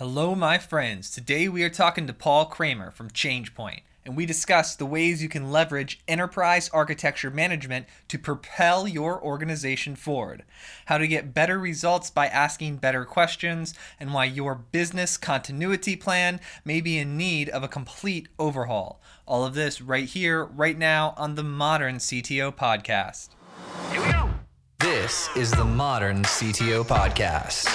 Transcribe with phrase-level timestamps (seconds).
[0.00, 1.10] Hello, my friends.
[1.10, 5.28] Today we are talking to Paul Kramer from ChangePoint, and we discuss the ways you
[5.28, 10.42] can leverage enterprise architecture management to propel your organization forward,
[10.86, 16.40] how to get better results by asking better questions, and why your business continuity plan
[16.64, 19.02] may be in need of a complete overhaul.
[19.26, 23.28] All of this right here, right now on the Modern CTO Podcast.
[24.78, 27.68] This is the Modern CTO Podcast.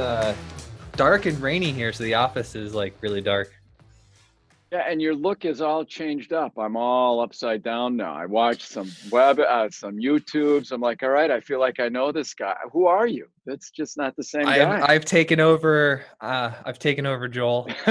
[0.00, 0.34] Uh,
[0.96, 3.52] dark and rainy here, so the office is like really dark.
[4.72, 6.56] Yeah, and your look is all changed up.
[6.56, 8.14] I'm all upside down now.
[8.14, 10.70] I watched some web, uh, some YouTubes.
[10.70, 12.54] I'm like, all right, I feel like I know this guy.
[12.72, 13.26] Who are you?
[13.44, 14.78] That's just not the same guy.
[14.78, 16.04] I've, I've taken over.
[16.20, 17.68] Uh, I've taken over Joel.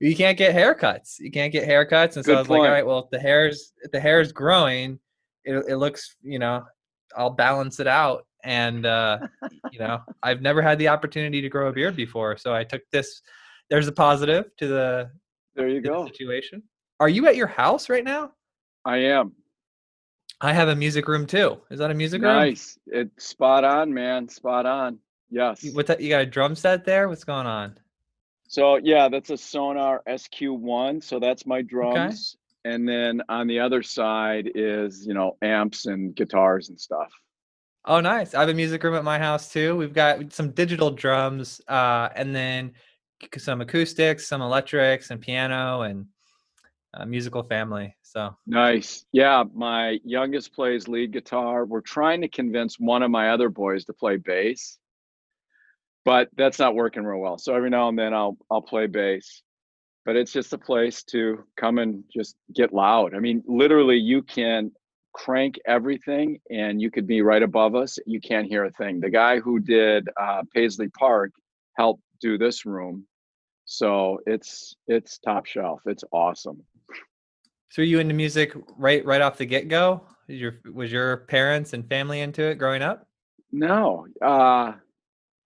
[0.00, 1.18] you can't get haircuts.
[1.18, 3.20] You can't get haircuts, and so Good I was like, all right, well, if the
[3.20, 4.98] hair's if the hair's growing,
[5.44, 6.64] it it looks, you know,
[7.14, 8.24] I'll balance it out.
[8.44, 9.18] And uh,
[9.70, 12.82] you know, I've never had the opportunity to grow a beard before, so I took
[12.92, 13.20] this.
[13.68, 15.10] There's a positive to the,
[15.54, 16.06] there you go.
[16.06, 16.62] situation.
[16.98, 18.32] Are you at your house right now?
[18.84, 19.32] I am.
[20.40, 21.60] I have a music room too.
[21.70, 22.32] Is that a music room?
[22.34, 22.78] Nice.
[22.86, 24.28] It's spot on, man.
[24.28, 24.98] Spot on.
[25.30, 25.62] Yes.
[25.62, 26.00] You- What that?
[26.00, 27.08] You got a drum set there?
[27.08, 27.78] What's going on?
[28.48, 31.04] So yeah, that's a Sonor SQ1.
[31.04, 32.36] So that's my drums.
[32.66, 32.74] Okay.
[32.74, 37.10] And then on the other side is, you know, amps and guitars and stuff.
[37.84, 38.34] Oh, nice.
[38.34, 39.76] I have a music room at my house too.
[39.76, 42.72] We've got some digital drums, uh, and then
[43.38, 46.06] some acoustics, some electrics, and piano, and
[46.94, 47.96] a musical family.
[48.02, 49.04] So Nice.
[49.12, 51.64] Yeah, my youngest plays lead guitar.
[51.64, 54.78] We're trying to convince one of my other boys to play bass,
[56.04, 57.38] but that's not working real well.
[57.38, 59.42] So every now and then I'll I'll play bass.
[60.04, 63.14] But it's just a place to come and just get loud.
[63.14, 64.72] I mean, literally you can
[65.12, 67.98] crank everything and you could be right above us.
[68.06, 69.00] You can't hear a thing.
[69.00, 71.32] The guy who did uh, Paisley Park
[71.76, 73.06] helped do this room.
[73.64, 75.82] So it's it's top shelf.
[75.86, 76.62] It's awesome.
[77.70, 80.02] So, you into music right right off the get go?
[80.26, 83.06] Your was your parents and family into it growing up?
[83.52, 84.06] No.
[84.20, 84.72] Uh,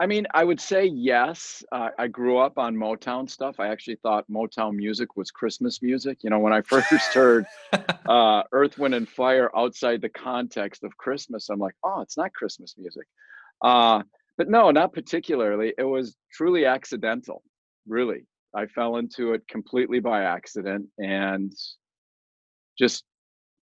[0.00, 1.62] I mean, I would say yes.
[1.70, 3.60] Uh, I grew up on Motown stuff.
[3.60, 6.18] I actually thought Motown music was Christmas music.
[6.22, 7.46] You know, when I first heard
[8.08, 12.34] uh, Earth, Wind, and Fire outside the context of Christmas, I'm like, oh, it's not
[12.34, 13.06] Christmas music.
[13.62, 14.02] Uh,
[14.36, 15.72] but no, not particularly.
[15.78, 17.42] It was truly accidental,
[17.86, 18.26] really.
[18.52, 21.52] I fell into it completely by accident and
[22.76, 23.04] just,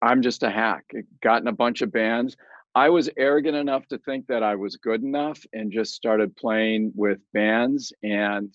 [0.02, 0.84] I'm just a hack.
[0.92, 2.36] It got in a bunch of bands.
[2.78, 6.92] I was arrogant enough to think that I was good enough and just started playing
[6.94, 8.54] with bands and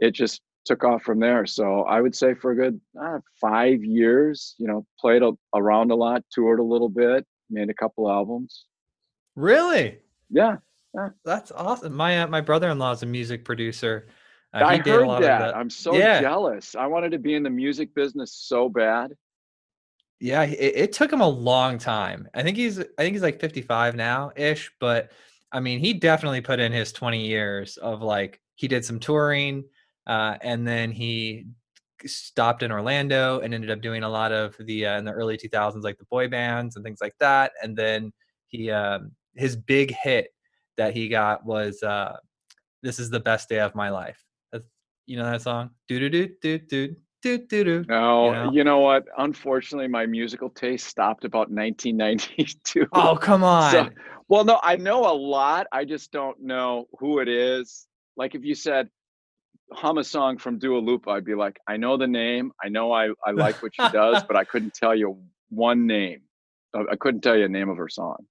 [0.00, 1.46] it just took off from there.
[1.46, 5.92] So I would say for a good uh, five years, you know, played a, around
[5.92, 8.64] a lot, toured a little bit, made a couple albums.
[9.36, 9.98] really?
[10.28, 10.56] Yeah,
[11.24, 11.94] That's awesome.
[11.94, 14.08] My uh, my brother in law is a music producer.
[14.52, 15.40] Uh, I he did a heard lot that.
[15.42, 16.20] of the, I'm so Yeah.
[16.20, 16.74] jealous.
[16.74, 19.12] I wanted to be in the music business so bad.
[20.20, 22.28] Yeah, it, it took him a long time.
[22.34, 25.12] I think he's I think he's like 55 now ish, but
[25.52, 29.64] I mean, he definitely put in his 20 years of like he did some touring
[30.06, 31.46] uh and then he
[32.06, 35.36] stopped in Orlando and ended up doing a lot of the uh, in the early
[35.36, 38.12] 2000s like the boy bands and things like that and then
[38.48, 40.28] he um his big hit
[40.76, 42.16] that he got was uh
[42.82, 44.24] this is the best day of my life.
[44.52, 44.64] That's,
[45.06, 45.70] you know that song?
[45.88, 47.84] Do do do do do do do do.
[47.88, 48.52] No, know?
[48.52, 49.04] you know what?
[49.16, 52.86] Unfortunately, my musical taste stopped about 1992.
[52.92, 53.72] Oh, come on.
[53.72, 53.88] So,
[54.28, 55.66] well, no, I know a lot.
[55.72, 57.86] I just don't know who it is.
[58.16, 58.88] Like if you said
[59.72, 62.52] hum a song from Dua Lipa, I'd be like, I know the name.
[62.62, 65.18] I know I, I like what she does, but I couldn't tell you
[65.50, 66.22] one name.
[66.74, 68.26] I I couldn't tell you the name of her song.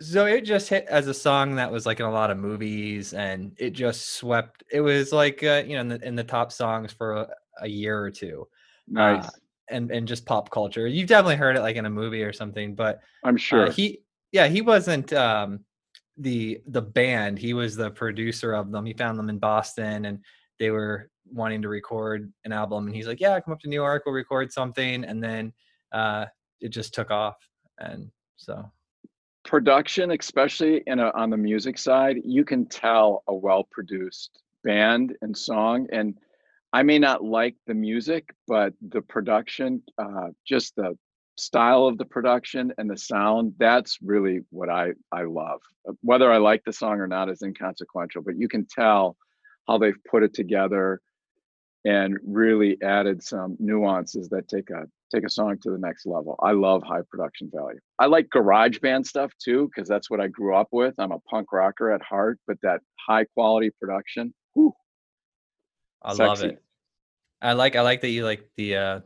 [0.00, 3.12] So it just hit as a song that was like in a lot of movies,
[3.12, 4.64] and it just swept.
[4.72, 7.28] It was like uh, you know in the, in the top songs for a,
[7.60, 8.46] a year or two,
[8.88, 9.28] Nice.
[9.68, 10.86] and and just pop culture.
[10.86, 13.66] You've definitely heard it like in a movie or something, but I'm sure.
[13.68, 14.00] uh, he
[14.32, 15.60] yeah he wasn't um,
[16.16, 17.38] the the band.
[17.38, 18.84] He was the producer of them.
[18.86, 20.18] He found them in Boston, and
[20.58, 23.76] they were wanting to record an album, and he's like, "Yeah, come up to New
[23.76, 25.52] York, we'll record something," and then
[25.92, 26.26] uh,
[26.60, 27.36] it just took off,
[27.78, 28.70] and so.
[29.44, 35.36] production, especially in a, on the music side, you can tell a well-produced band and
[35.36, 35.86] song.
[35.92, 36.18] And
[36.72, 40.96] I may not like the music, but the production, uh, just the
[41.36, 45.60] style of the production and the sound, that's really what I I love.
[45.88, 49.16] Uh, Whether I like the song or not is inconsequential, but you can tell
[49.66, 51.00] how they've put it together
[51.84, 56.36] and really added some nuances that take a take a song to the next level.
[56.40, 57.80] I love high production value.
[57.98, 60.94] I like garage band stuff too because that's what I grew up with.
[60.98, 64.34] I'm a punk rocker at heart, but that high quality production,
[66.02, 66.62] I love it.
[67.42, 69.00] I like I like that you like the uh,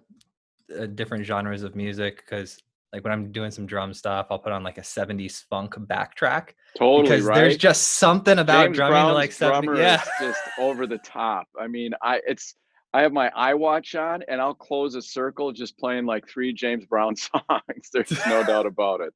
[0.76, 2.58] uh different genres of music because
[2.94, 6.50] like when I'm doing some drum stuff, I'll put on like a 70s funk backtrack.
[6.78, 7.34] Totally because right.
[7.34, 10.00] there's just something about James drumming Brown's like 70, drummer yeah.
[10.00, 11.48] is just over the top.
[11.60, 12.54] I mean, I it's
[12.92, 16.86] I have my iWatch on and I'll close a circle just playing like three James
[16.86, 17.90] Brown songs.
[17.92, 19.12] There's no doubt about it.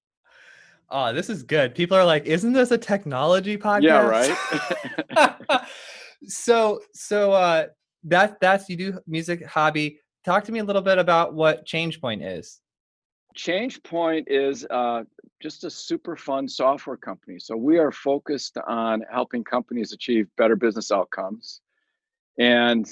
[0.90, 1.74] Oh, this is good.
[1.74, 3.82] People are like, isn't this a technology podcast?
[3.82, 5.62] Yeah, right.
[6.26, 7.66] so so uh
[8.04, 10.00] that that's you do music hobby.
[10.24, 12.60] Talk to me a little bit about what ChangePoint is.
[13.36, 15.04] ChangePoint is uh,
[15.40, 17.38] just a super fun software company.
[17.38, 21.60] So we are focused on helping companies achieve better business outcomes.
[22.38, 22.88] And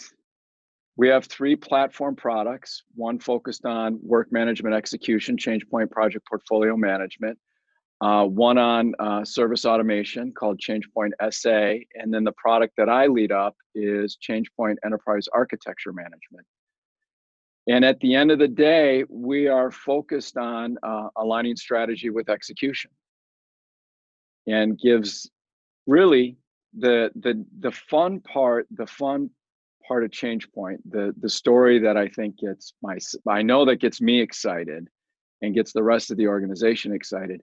[0.96, 7.38] we have three platform products one focused on work management execution, ChangePoint Project Portfolio Management,
[8.00, 13.06] uh, one on uh, service automation called ChangePoint SA, and then the product that I
[13.06, 16.46] lead up is ChangePoint Enterprise Architecture Management.
[17.69, 22.28] And at the end of the day, we are focused on uh, aligning strategy with
[22.28, 22.90] execution
[24.46, 25.28] and gives
[25.87, 26.37] really
[26.78, 29.31] the the the fun part the fun
[29.87, 34.00] part of ChangePoint the the story that i think gets my i know that gets
[34.00, 34.87] me excited
[35.42, 37.40] and gets the rest of the organization excited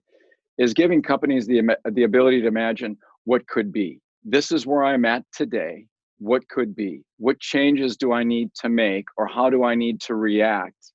[0.58, 1.62] is giving companies the
[1.92, 5.86] the ability to imagine what could be this is where i'm at today
[6.18, 10.00] what could be what changes do i need to make or how do i need
[10.00, 10.92] to react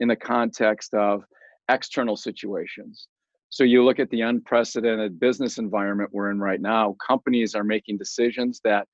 [0.00, 1.24] in the context of
[1.70, 3.08] external situations
[3.50, 7.96] so you look at the unprecedented business environment we're in right now companies are making
[7.98, 8.86] decisions that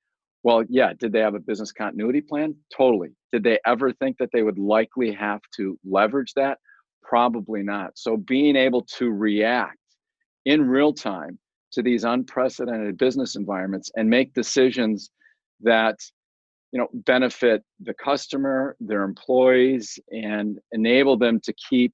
[0.43, 2.55] well, yeah, did they have a business continuity plan?
[2.75, 3.11] Totally.
[3.33, 6.59] Did they ever think that they would likely have to leverage that?
[7.03, 7.99] Probably not.
[7.99, 9.77] So being able to react
[10.45, 11.39] in real time
[11.73, 15.11] to these unprecedented business environments and make decisions
[15.61, 15.97] that
[16.73, 21.93] you know benefit the customer their employees and enable them to keep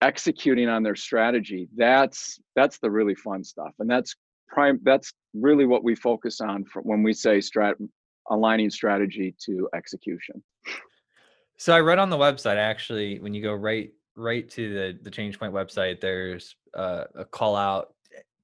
[0.00, 3.72] executing on their strategy that's that's the really fun stuff.
[3.78, 4.14] And that's
[4.46, 7.74] prime that's really what we focus on when we say strat
[8.30, 10.42] aligning strategy to execution.
[11.56, 15.10] So i read on the website actually when you go right right to the the
[15.10, 17.94] changepoint website there's uh, a call out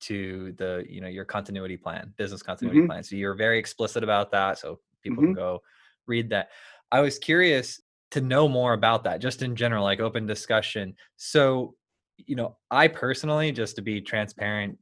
[0.00, 2.88] to the you know your continuity plan business continuity mm-hmm.
[2.88, 5.32] plan so you're very explicit about that so people mm-hmm.
[5.32, 5.62] can go
[6.06, 6.50] read that
[6.93, 7.81] i was curious
[8.11, 11.75] to know more about that just in general like open discussion so
[12.19, 14.77] you know i personally just to be transparent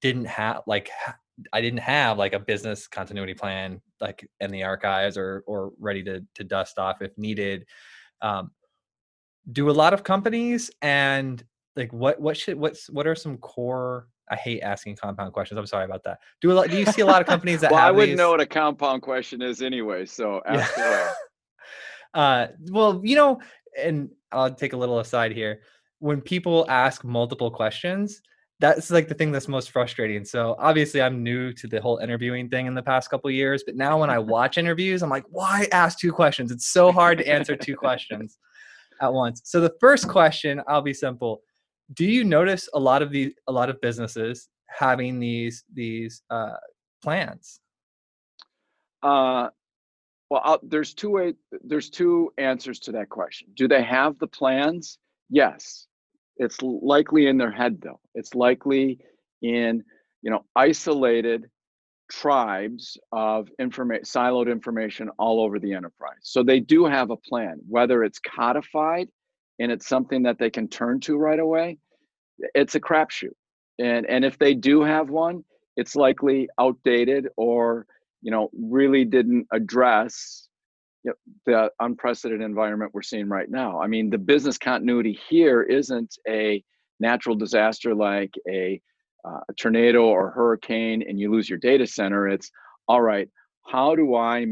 [0.00, 0.90] didn't have like
[1.52, 6.02] I didn't have like a business continuity plan like in the archives or or ready
[6.04, 7.66] to to dust off if needed.
[8.20, 8.50] Um,
[9.50, 11.42] do a lot of companies and
[11.76, 15.58] like what what should what's what are some core I hate asking compound questions.
[15.58, 16.18] I'm sorry about that.
[16.40, 18.18] Do a lot do you see a lot of companies that well, I wouldn't these...
[18.18, 21.12] know what a compound question is anyway, so ask yeah.
[22.14, 23.40] uh well, you know,
[23.78, 25.60] and I'll take a little aside here.
[25.98, 28.22] When people ask multiple questions,
[28.62, 30.24] that's like the thing that's most frustrating.
[30.24, 33.74] So obviously I'm new to the whole interviewing thing in the past couple years, but
[33.74, 36.52] now when I watch interviews, I'm like, why ask two questions?
[36.52, 38.38] It's so hard to answer two questions
[39.00, 39.42] at once.
[39.44, 41.42] So the first question, I'll be simple.
[41.94, 46.56] Do you notice a lot of these a lot of businesses having these these uh,
[47.02, 47.60] plans?
[49.02, 49.48] Uh
[50.30, 51.34] well, I'll, there's two way
[51.64, 53.48] there's two answers to that question.
[53.54, 54.98] Do they have the plans?
[55.28, 55.86] Yes
[56.36, 58.00] it's likely in their head though.
[58.14, 58.98] It's likely
[59.42, 59.82] in,
[60.22, 61.46] you know, isolated
[62.10, 66.20] tribes of information siloed information all over the enterprise.
[66.22, 69.08] So they do have a plan, whether it's codified
[69.58, 71.78] and it's something that they can turn to right away.
[72.54, 73.34] It's a crapshoot.
[73.78, 75.44] And and if they do have one,
[75.76, 77.86] it's likely outdated or
[78.20, 80.48] you know really didn't address
[81.04, 83.80] you know, the unprecedented environment we're seeing right now.
[83.80, 86.62] I mean, the business continuity here isn't a
[87.00, 88.80] natural disaster like a,
[89.24, 92.28] uh, a tornado or hurricane and you lose your data center.
[92.28, 92.50] It's
[92.86, 93.28] all right.
[93.66, 94.44] How do I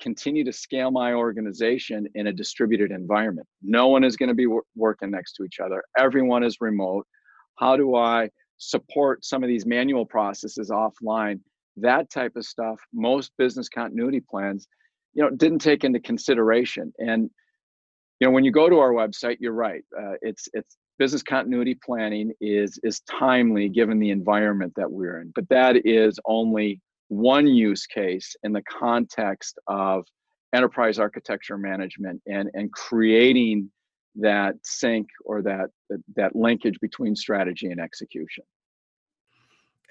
[0.00, 3.46] continue to scale my organization in a distributed environment?
[3.62, 5.82] No one is going to be wor- working next to each other.
[5.96, 7.06] Everyone is remote.
[7.56, 11.40] How do I support some of these manual processes offline?
[11.76, 12.80] That type of stuff.
[12.92, 14.66] Most business continuity plans
[15.16, 17.30] you know didn't take into consideration and
[18.20, 21.76] you know when you go to our website you're right uh, it's it's business continuity
[21.84, 27.46] planning is is timely given the environment that we're in but that is only one
[27.46, 30.04] use case in the context of
[30.52, 33.70] enterprise architecture management and and creating
[34.16, 35.68] that sync or that
[36.16, 38.44] that linkage between strategy and execution.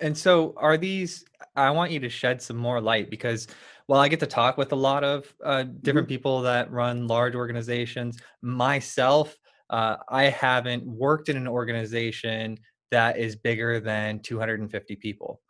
[0.02, 1.24] And so, are these?
[1.56, 3.48] I want you to shed some more light because
[3.86, 6.16] while I get to talk with a lot of uh, different mm-hmm.
[6.16, 9.38] people that run large organizations, myself,
[9.70, 12.58] uh, I haven't worked in an organization
[12.92, 15.42] that is bigger than 250 people.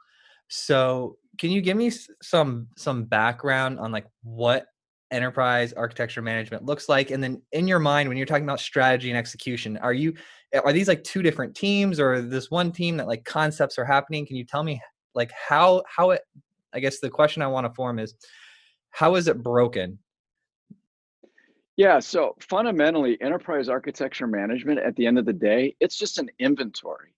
[0.47, 4.67] So, can you give me some some background on like what
[5.11, 7.11] enterprise architecture management looks like?
[7.11, 10.13] And then in your mind when you're talking about strategy and execution are you
[10.53, 13.85] eh, are these like two different teams or this one team that like concepts are
[13.85, 14.25] happening?
[14.25, 14.81] Can you tell me
[15.13, 16.21] like how how it
[16.73, 18.15] i guess the question i want to form is
[18.91, 19.99] how is it broken?
[21.77, 26.29] Yeah so fundamentally enterprise architecture management at the end of the day it's just an
[26.39, 27.13] inventory.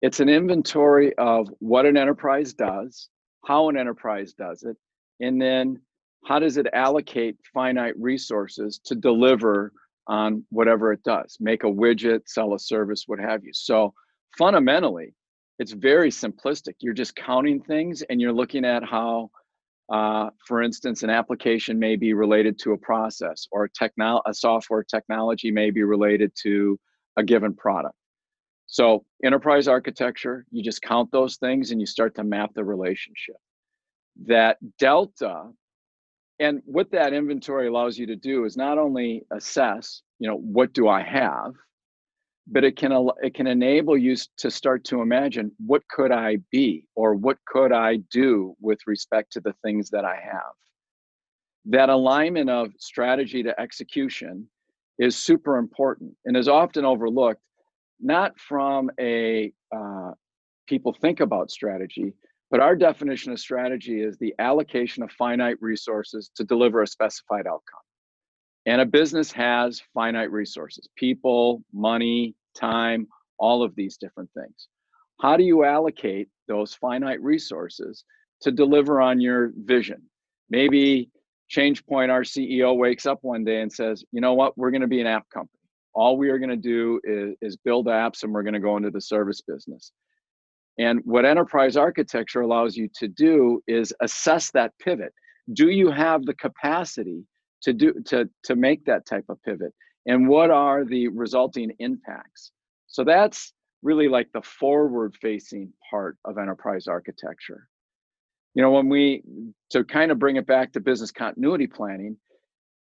[0.00, 3.08] It's an inventory of what an enterprise does
[3.44, 4.76] how an enterprise does it
[5.20, 5.80] and then
[6.24, 9.72] how does it allocate finite resources to deliver
[10.06, 13.52] on whatever it does make a widget sell a service what have you.
[13.52, 13.94] So
[14.36, 15.14] fundamentally
[15.58, 16.74] it's very simplistic.
[16.80, 19.30] You're just counting things and you're looking at how
[19.92, 24.82] uh, for instance an application may be related to a process or a, a software
[24.82, 26.78] technology may be related to
[27.16, 27.94] a given product
[28.72, 33.36] so enterprise architecture you just count those things and you start to map the relationship.
[34.26, 35.50] That delta
[36.38, 40.72] and what that inventory allows you to do is not only assess you know what
[40.72, 41.52] do i have
[42.46, 46.86] but it can it can enable you to start to imagine what could i be
[46.94, 50.54] or what could i do with respect to the things that i have.
[51.66, 54.48] That alignment of strategy to execution
[54.98, 57.42] is super important and is often overlooked
[58.02, 60.12] not from a uh,
[60.66, 62.14] people think about strategy
[62.52, 67.46] but our definition of strategy is the allocation of finite resources to deliver a specified
[67.46, 67.80] outcome.
[68.66, 74.68] And a business has finite resources people, money, time, all of these different things.
[75.22, 78.04] How do you allocate those finite resources
[78.42, 80.02] to deliver on your vision?
[80.50, 81.08] Maybe
[81.50, 84.86] ChangePoint, our CEO, wakes up one day and says, you know what, we're going to
[84.86, 85.61] be an app company.
[85.94, 88.76] All we are going to do is, is build apps and we're going to go
[88.76, 89.92] into the service business.
[90.78, 95.12] And what enterprise architecture allows you to do is assess that pivot.
[95.52, 97.24] Do you have the capacity
[97.62, 99.74] to do to, to make that type of pivot?
[100.06, 102.52] And what are the resulting impacts?
[102.86, 107.68] So that's really like the forward facing part of enterprise architecture.
[108.54, 109.22] You know, when we
[109.70, 112.16] to kind of bring it back to business continuity planning,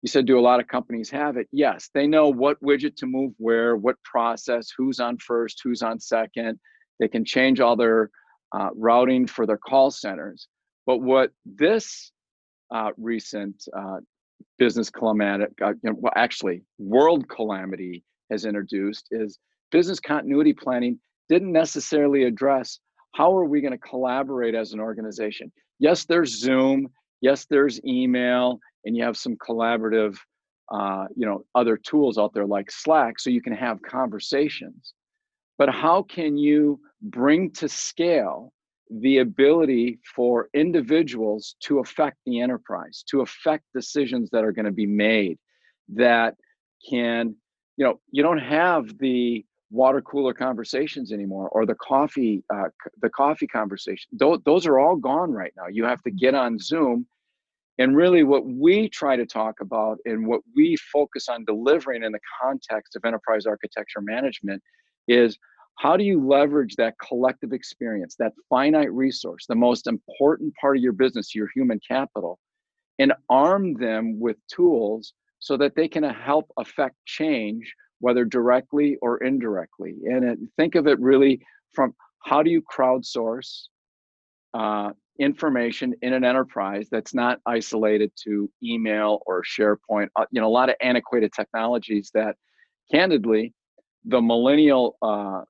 [0.02, 1.48] you said do a lot of companies have it?
[1.52, 6.00] Yes, they know what widget to move where, what process, who's on first, who's on
[6.00, 6.60] second
[7.00, 8.12] they can change all their
[8.54, 10.48] uh, routing for their call centers.
[10.86, 12.12] But what this
[12.74, 13.98] uh, recent uh,
[14.58, 19.40] business calamity, uh, you know, well, actually, world calamity has introduced is
[19.72, 22.80] business continuity planning didn't necessarily address
[23.16, 25.52] how are we going to collaborate as an organization.
[25.80, 26.90] Yes, there's Zoom.
[27.22, 30.18] Yes, there's email, and you have some collaborative,
[30.72, 34.94] uh, you know, other tools out there like Slack, so you can have conversations.
[35.58, 38.54] But how can you bring to scale
[38.90, 44.72] the ability for individuals to affect the enterprise, to affect decisions that are going to
[44.72, 45.38] be made
[45.90, 46.36] that
[46.90, 47.36] can,
[47.78, 52.70] you know, you don't have the water cooler conversations anymore or the coffee uh,
[53.02, 54.10] the coffee conversation.
[54.14, 55.68] Those, those are all gone right now.
[55.72, 57.06] You have to get on zoom.
[57.78, 62.12] And really what we try to talk about and what we focus on delivering in
[62.12, 64.62] the context of enterprise architecture management
[65.08, 65.38] is
[65.78, 70.84] how do you leverage that collective experience, that finite resource, the most important part of
[70.84, 72.38] your business, your human capital,
[73.00, 79.18] and arm them with tools so that they can help affect change, whether directly or
[79.24, 79.96] indirectly?
[80.06, 81.42] And it, think of it really
[81.74, 83.68] from how do you crowdsource
[84.54, 90.08] uh, information in an enterprise that's not isolated to email or SharePoint?
[90.16, 92.36] Uh, you know, a lot of antiquated technologies that,
[92.92, 93.54] candidly,
[94.06, 95.42] the millennial uh,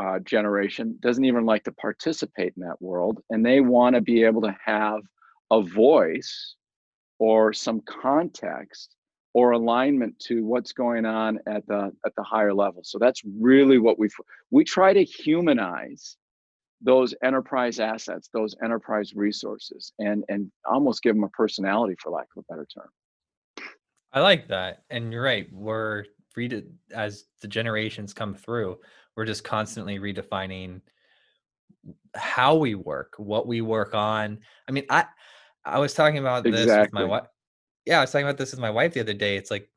[0.00, 4.24] uh, generation doesn't even like to participate in that world and they want to be
[4.24, 5.00] able to have
[5.50, 6.56] a voice
[7.18, 8.96] or some context
[9.32, 13.78] or alignment to what's going on at the at the higher level so that's really
[13.78, 14.08] what we
[14.50, 16.16] we try to humanize
[16.82, 22.26] those enterprise assets those enterprise resources and and almost give them a personality for lack
[22.36, 23.68] of a better term
[24.12, 28.78] i like that and you're right we're free to as the generations come through
[29.16, 30.80] we're just constantly redefining
[32.14, 34.38] how we work, what we work on.
[34.68, 35.06] I mean, I
[35.64, 36.66] I was talking about exactly.
[36.66, 37.26] this with my wife.
[37.86, 39.36] Yeah, I was talking about this with my wife the other day.
[39.36, 39.68] It's like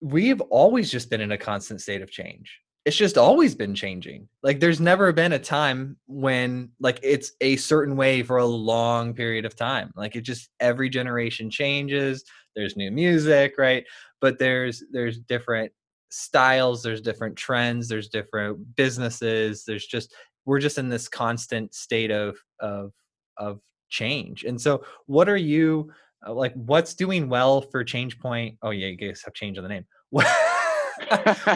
[0.00, 4.26] we've always just been in a constant state of change it's just always been changing
[4.42, 9.12] like there's never been a time when like it's a certain way for a long
[9.12, 12.24] period of time like it just every generation changes
[12.56, 13.84] there's new music right
[14.20, 15.70] but there's there's different
[16.10, 20.14] styles there's different trends there's different businesses there's just
[20.46, 22.92] we're just in this constant state of of
[23.36, 25.92] of change and so what are you
[26.28, 28.58] like what's doing well for ChangePoint?
[28.62, 29.86] Oh yeah you guys have changed the name.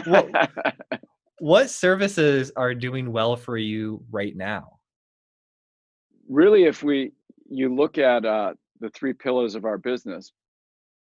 [0.05, 0.49] What,
[1.39, 4.79] what services are doing well for you right now?
[6.27, 7.11] Really if we
[7.47, 10.31] you look at uh, the three pillars of our business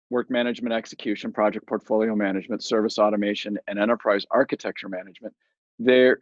[0.08, 5.32] work management execution project portfolio management service automation and enterprise architecture management
[5.78, 6.20] they're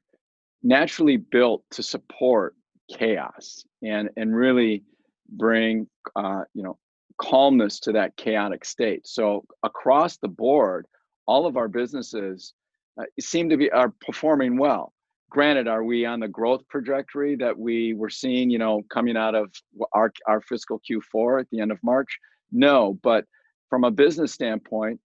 [0.62, 2.54] naturally built to support
[2.90, 4.82] chaos and and really
[5.30, 6.78] bring uh, you know
[7.18, 10.86] calmness to that chaotic state so across the board
[11.28, 12.54] all of our businesses
[12.98, 14.92] uh, seem to be are performing well.
[15.30, 19.34] Granted, are we on the growth trajectory that we were seeing, you know, coming out
[19.34, 19.52] of
[19.92, 22.18] our our fiscal Q4 at the end of March?
[22.50, 23.26] No, but
[23.68, 24.98] from a business standpoint,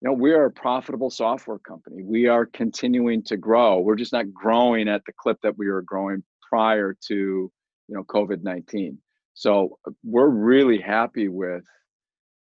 [0.00, 2.04] you know, we are a profitable software company.
[2.04, 3.80] We are continuing to grow.
[3.80, 7.50] We're just not growing at the clip that we were growing prior to, you
[7.88, 8.96] know, COVID-19.
[9.34, 11.64] So uh, we're really happy with,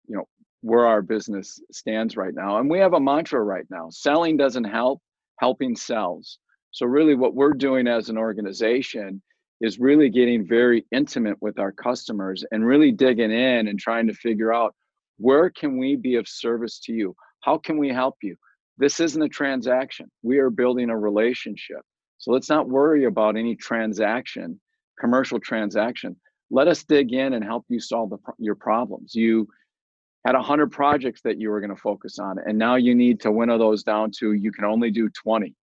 [0.08, 0.25] you know,
[0.62, 2.58] where our business stands right now.
[2.58, 5.01] And we have a mantra right now selling doesn't help,
[5.39, 6.39] helping sells.
[6.72, 9.22] So, really, what we're doing as an organization
[9.62, 14.13] is really getting very intimate with our customers and really digging in and trying to
[14.13, 14.75] figure out
[15.18, 17.15] where can we be of service to you?
[17.42, 18.36] How can we help you?
[18.77, 20.12] This isn't a transaction.
[20.24, 21.82] We are building a relationship.
[22.18, 24.60] So let's not worry about any transaction,
[25.00, 26.18] commercial transaction.
[26.51, 29.15] Let us dig in and help you solve the, your problems.
[29.15, 29.47] You
[30.25, 33.31] had 100 projects that you were going to focus on and now you need to
[33.31, 35.53] winnow those down to you can only do 20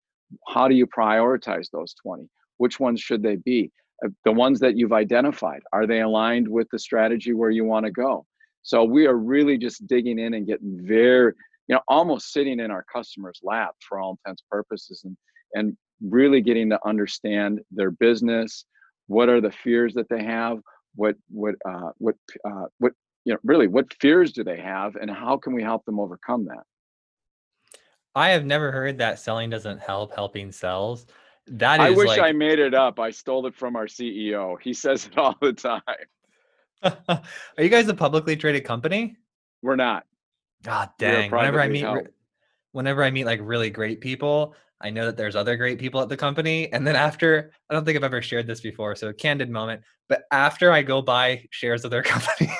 [0.47, 3.71] how do you prioritize those 20 which ones should they be?
[4.05, 7.85] Uh, the ones that you've identified are they aligned with the strategy where you want
[7.85, 8.25] to go?
[8.61, 11.33] So we are really just digging in and getting very
[11.67, 15.17] you know almost sitting in our customers lap for all intents purposes and
[15.53, 18.65] and really getting to understand their business
[19.07, 20.57] what are the fears that they have
[20.95, 22.93] what what uh, what uh, what
[23.25, 26.45] you know really what fears do they have and how can we help them overcome
[26.45, 26.63] that?
[28.15, 31.07] I have never heard that selling doesn't help helping sells
[31.47, 32.21] that is i wish like...
[32.21, 32.99] i made it up.
[32.99, 35.81] I stole it from our ceo he says it all the time.
[36.83, 37.23] Are
[37.57, 39.17] you guys a publicly traded company?
[39.61, 40.05] We're not.
[40.63, 41.85] God dang whenever i meet
[42.71, 46.09] whenever i meet like really great people I know that there's other great people at
[46.09, 46.71] the company.
[46.73, 49.81] And then after, I don't think I've ever shared this before, so a candid moment.
[50.09, 52.51] But after I go buy shares of their company,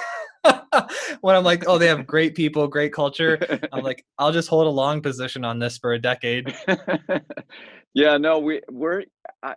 [1.21, 3.39] when I'm like, oh, they have great people, great culture.
[3.71, 6.53] I'm like, I'll just hold a long position on this for a decade.
[7.93, 9.03] yeah, no, we we're
[9.41, 9.53] I,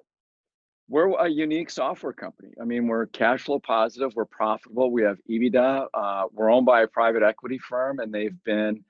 [0.88, 2.51] we're a unique software company.
[2.61, 5.87] I mean, we're cash flow positive, we're profitable, we have EBITDA.
[5.92, 8.85] Uh, we're owned by a private equity firm, and they've been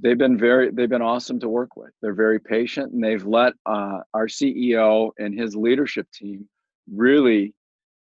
[0.00, 1.90] they've been very they've been awesome to work with.
[2.02, 6.48] They're very patient, and they've let uh, our CEO and his leadership team
[6.92, 7.54] really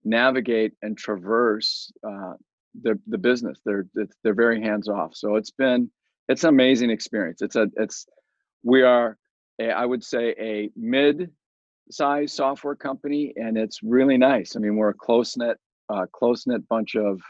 [0.04, 2.34] navigate and traverse uh,
[2.82, 3.60] the the business.
[3.64, 3.86] They're
[4.22, 5.14] they're very hands off.
[5.14, 5.90] So it's been
[6.28, 7.42] it's an amazing experience.
[7.42, 8.06] It's a it's
[8.62, 9.16] we are
[9.60, 11.30] a, I would say a mid
[11.90, 14.56] size software company, and it's really nice.
[14.56, 15.56] I mean, we're a close knit
[15.88, 17.20] uh, close knit bunch of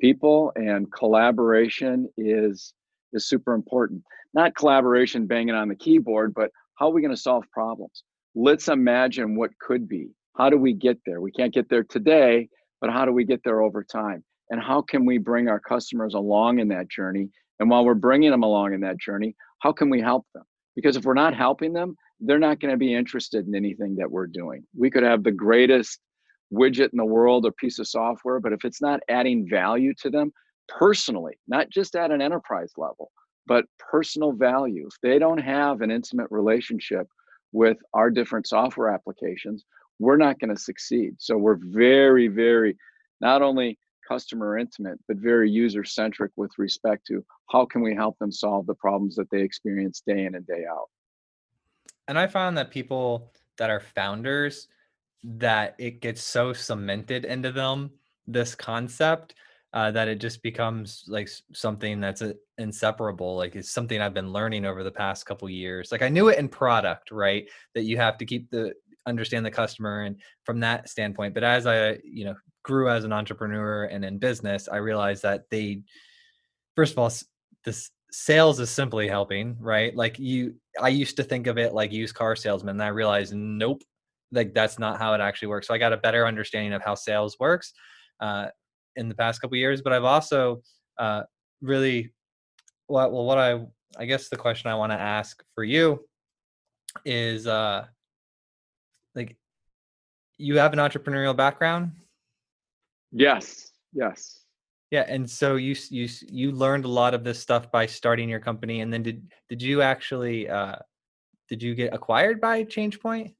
[0.00, 2.72] people, and collaboration is
[3.16, 4.02] is super important.
[4.34, 8.04] Not collaboration banging on the keyboard, but how are we going to solve problems?
[8.34, 10.08] Let's imagine what could be.
[10.36, 11.20] How do we get there?
[11.20, 12.48] We can't get there today,
[12.80, 14.22] but how do we get there over time?
[14.50, 18.30] and how can we bring our customers along in that journey and while we're bringing
[18.30, 21.72] them along in that journey how can we help them because if we're not helping
[21.72, 25.22] them they're not going to be interested in anything that we're doing we could have
[25.22, 25.98] the greatest
[26.52, 30.10] widget in the world or piece of software but if it's not adding value to
[30.10, 30.32] them
[30.68, 33.10] personally not just at an enterprise level
[33.46, 37.06] but personal value if they don't have an intimate relationship
[37.52, 39.64] with our different software applications
[39.98, 42.76] we're not going to succeed so we're very very
[43.20, 48.18] not only customer intimate, but very user centric with respect to how can we help
[48.18, 50.88] them solve the problems that they experience day in and day out.
[52.08, 54.68] And I found that people that are founders,
[55.24, 57.90] that it gets so cemented into them,
[58.26, 59.34] this concept,
[59.76, 63.36] uh, that it just becomes like something that's uh, inseparable.
[63.36, 65.92] Like it's something I've been learning over the past couple years.
[65.92, 67.46] Like I knew it in product, right?
[67.74, 68.72] That you have to keep the
[69.06, 72.34] understand the customer and from that standpoint but as i you know
[72.64, 75.80] grew as an entrepreneur and in business i realized that they
[76.74, 77.12] first of all
[77.64, 79.94] this sales is simply helping, right?
[79.94, 83.34] Like you, I used to think of it like used car salesman, and I realized,
[83.34, 83.82] nope,
[84.32, 85.66] like that's not how it actually works.
[85.68, 87.72] So I got a better understanding of how sales works
[88.20, 88.46] uh,
[88.96, 89.82] in the past couple years.
[89.82, 90.62] But I've also
[90.98, 91.22] uh,
[91.60, 92.12] really,
[92.88, 93.60] well, well, what I,
[93.98, 96.04] I guess the question I want to ask for you
[97.04, 97.86] is, uh,
[99.14, 99.36] like,
[100.38, 101.92] you have an entrepreneurial background.
[103.12, 103.72] Yes.
[103.92, 104.40] Yes.
[104.92, 108.38] Yeah, and so you you you learned a lot of this stuff by starting your
[108.38, 110.76] company, and then did did you actually uh,
[111.48, 113.34] did you get acquired by ChangePoint?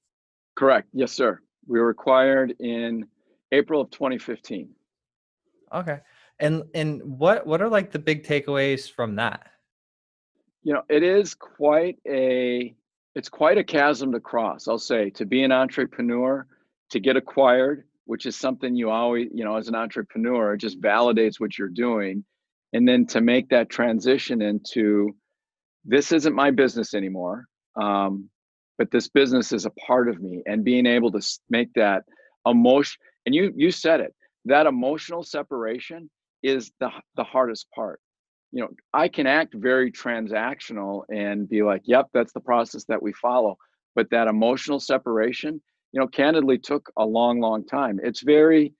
[0.56, 0.88] Correct.
[0.92, 1.40] Yes, sir.
[1.68, 3.06] We were acquired in
[3.52, 4.70] April of 2015.
[5.74, 5.98] Okay,
[6.38, 9.48] and and what what are like the big takeaways from that?
[10.62, 12.74] You know, it is quite a
[13.14, 14.68] it's quite a chasm to cross.
[14.68, 16.46] I'll say to be an entrepreneur,
[16.90, 20.80] to get acquired, which is something you always, you know, as an entrepreneur, it just
[20.80, 22.24] validates what you're doing.
[22.72, 25.16] And then to make that transition into
[25.84, 27.46] this isn't my business anymore,
[27.80, 28.28] um,
[28.76, 32.02] but this business is a part of me, and being able to make that
[32.44, 34.14] emotion, and you you said it,
[34.46, 36.10] that emotional separation
[36.42, 38.00] is the the hardest part.
[38.52, 43.02] You know, I can act very transactional and be like, "Yep, that's the process that
[43.02, 43.58] we follow,"
[43.94, 45.60] but that emotional separation
[45.96, 47.98] you know, candidly took a long, long time.
[48.02, 48.74] It's very,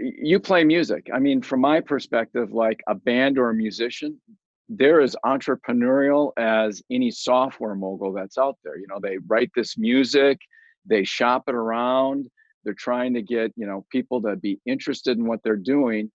[0.00, 1.08] you play music.
[1.12, 4.20] I mean, from my perspective, like a band or a musician,
[4.68, 8.78] they're as entrepreneurial as any software mogul that's out there.
[8.78, 10.38] You know, they write this music,
[10.84, 12.28] they shop it around,
[12.66, 16.10] they're trying to get, you know, people to be interested in what they're doing.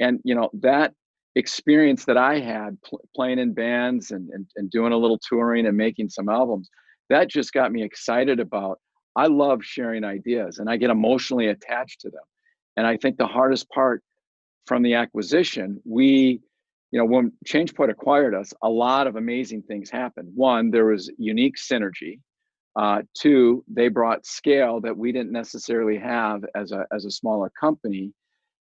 [0.00, 0.94] And, you know, that
[1.34, 5.66] experience that I had pl- playing in bands and, and, and doing a little touring
[5.66, 6.70] and making some albums,
[7.10, 8.78] that just got me excited about
[9.16, 12.22] I love sharing ideas and I get emotionally attached to them.
[12.76, 14.02] And I think the hardest part
[14.66, 16.40] from the acquisition, we,
[16.90, 20.30] you know, when ChangePoint acquired us, a lot of amazing things happened.
[20.34, 22.20] One, there was unique synergy.
[22.76, 27.50] Uh, two, they brought scale that we didn't necessarily have as a as a smaller
[27.58, 28.12] company,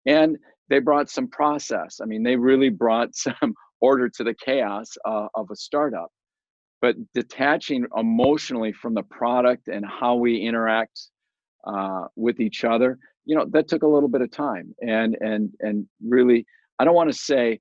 [0.07, 0.37] and
[0.69, 2.01] they brought some process.
[2.03, 6.11] I mean, they really brought some order to the chaos uh, of a startup.
[6.83, 10.99] But detaching emotionally from the product and how we interact
[11.67, 12.99] uh, with each other
[13.31, 14.75] you know that took a little bit of time.
[14.81, 16.45] And and and really
[16.79, 17.61] i don't want to say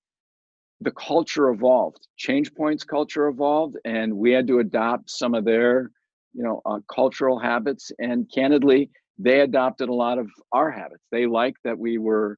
[0.82, 2.08] the culture evolved.
[2.16, 5.92] Change Points culture evolved and we had to adopt some of their
[6.34, 8.90] you know uh, cultural habits and candidly
[9.22, 11.04] they adopted a lot of our habits.
[11.12, 12.38] They liked that we were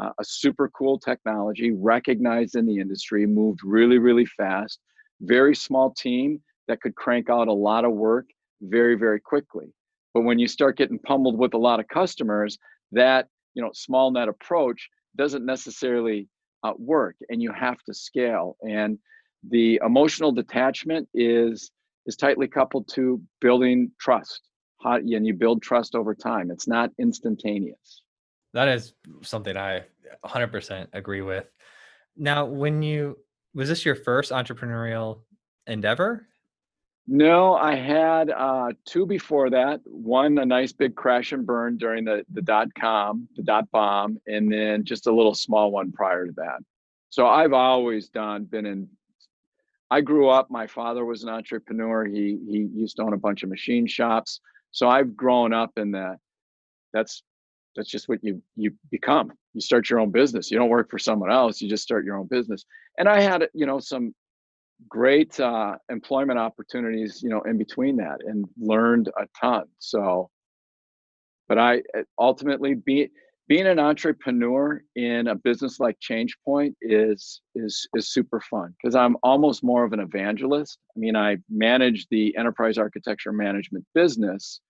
[0.00, 4.80] uh, a super cool technology recognized in the industry moved really really fast
[5.22, 8.26] very small team that could crank out a lot of work
[8.62, 9.72] very very quickly.
[10.14, 12.58] But when you start getting pummeled with a lot of customers
[12.92, 16.28] that you know small net approach doesn't necessarily
[16.62, 18.56] uh, work and you have to scale.
[18.62, 18.98] And
[19.48, 21.70] the emotional detachment is
[22.06, 24.42] is tightly coupled to building trust
[24.82, 28.02] How, and you build trust over time it's not instantaneous
[28.54, 29.82] that is something i
[30.24, 31.46] 100% agree with
[32.16, 33.16] now when you
[33.54, 35.20] was this your first entrepreneurial
[35.66, 36.26] endeavor?
[37.06, 39.80] No, I had uh, two before that.
[39.84, 44.18] One, a nice big crash and burn during the, the dot com, the dot bomb,
[44.26, 46.60] and then just a little small one prior to that.
[47.08, 48.88] So I've always done, been in,
[49.90, 52.04] I grew up, my father was an entrepreneur.
[52.04, 54.40] He, he used to own a bunch of machine shops.
[54.70, 56.16] So I've grown up in that.
[56.92, 57.22] That's,
[57.74, 60.98] that's just what you, you become you start your own business you don't work for
[60.98, 62.64] someone else you just start your own business
[62.98, 64.14] and i had you know some
[64.88, 70.30] great uh, employment opportunities you know in between that and learned a ton so
[71.48, 71.82] but i
[72.18, 73.08] ultimately be,
[73.50, 79.16] being an entrepreneur in a business like changepoint is is is super fun because i'm
[79.24, 80.78] almost more of an evangelist.
[80.96, 84.60] I mean i manage the enterprise architecture management business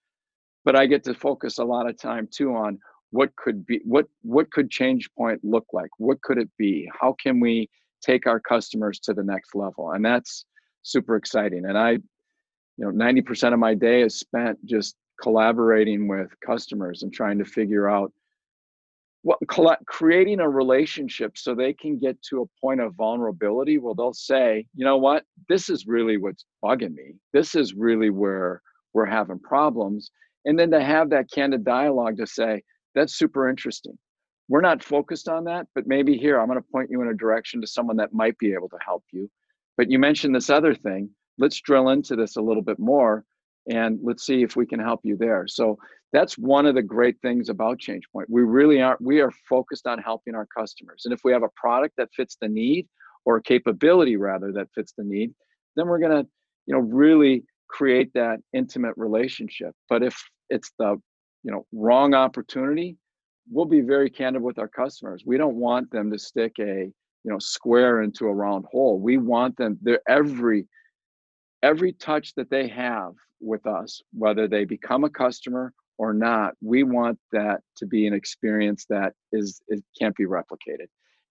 [0.64, 2.78] but i get to focus a lot of time too on
[3.10, 5.90] what could be what what could ChangePoint look like?
[5.98, 6.88] What could it be?
[6.98, 7.68] How can we
[8.02, 9.92] take our customers to the next level?
[9.92, 10.46] And that's
[10.82, 11.66] super exciting.
[11.66, 12.00] And i you
[12.78, 17.90] know 90% of my day is spent just collaborating with customers and trying to figure
[17.90, 18.10] out
[19.22, 24.14] what creating a relationship so they can get to a point of vulnerability where they'll
[24.14, 28.62] say you know what this is really what's bugging me this is really where
[28.94, 30.10] we're having problems
[30.44, 32.62] and then to have that candid dialogue to say
[32.94, 33.96] that's super interesting.
[34.48, 37.14] We're not focused on that, but maybe here I'm going to point you in a
[37.14, 39.30] direction to someone that might be able to help you.
[39.76, 41.10] But you mentioned this other thing.
[41.38, 43.24] Let's drill into this a little bit more
[43.70, 45.46] and let's see if we can help you there.
[45.46, 45.78] So
[46.12, 48.24] that's one of the great things about ChangePoint.
[48.28, 51.02] We really are we are focused on helping our customers.
[51.04, 52.88] And if we have a product that fits the need
[53.24, 55.32] or a capability rather that fits the need,
[55.76, 56.28] then we're going to,
[56.66, 59.72] you know, really create that intimate relationship.
[59.88, 61.00] But if it's the,
[61.44, 62.96] you know, wrong opportunity,
[63.50, 65.22] we'll be very candid with our customers.
[65.24, 66.90] We don't want them to stick a,
[67.24, 68.98] you know, square into a round hole.
[68.98, 70.66] We want them there every
[71.62, 76.82] every touch that they have with us, whether they become a customer or not, we
[76.82, 80.86] want that to be an experience that is it can't be replicated.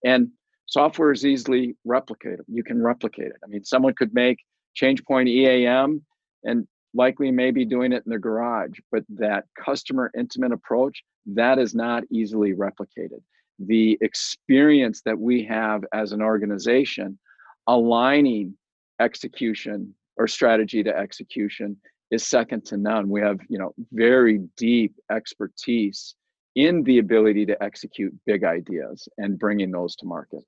[0.05, 0.29] And
[0.67, 2.45] software is easily replicatable.
[2.47, 3.37] You can replicate it.
[3.43, 4.37] I mean, someone could make
[4.79, 6.05] ChangePoint EAM
[6.43, 11.73] and likely maybe doing it in their garage, but that customer intimate approach, that is
[11.73, 13.21] not easily replicated.
[13.57, 17.17] The experience that we have as an organization
[17.65, 18.53] aligning
[19.01, 21.75] execution or strategy to execution
[22.11, 23.09] is second to none.
[23.09, 26.15] We have, you know, very deep expertise
[26.55, 30.43] in the ability to execute big ideas and bringing those to market.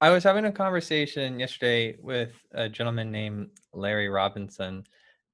[0.00, 4.84] I was having a conversation yesterday with a gentleman named Larry Robinson,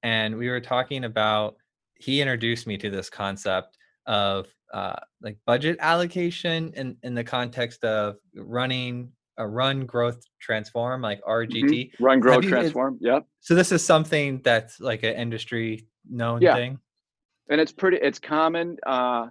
[0.03, 1.57] and we were talking about.
[1.96, 7.85] He introduced me to this concept of uh, like budget allocation in in the context
[7.85, 11.70] of running a run growth transform like RGT.
[11.70, 12.05] Mm-hmm.
[12.05, 12.99] Run growth you, transform.
[13.01, 13.27] Yep.
[13.40, 16.55] So this is something that's like an industry known yeah.
[16.55, 16.79] thing.
[17.51, 17.99] And it's pretty.
[18.01, 18.77] It's common.
[18.87, 19.27] Uh,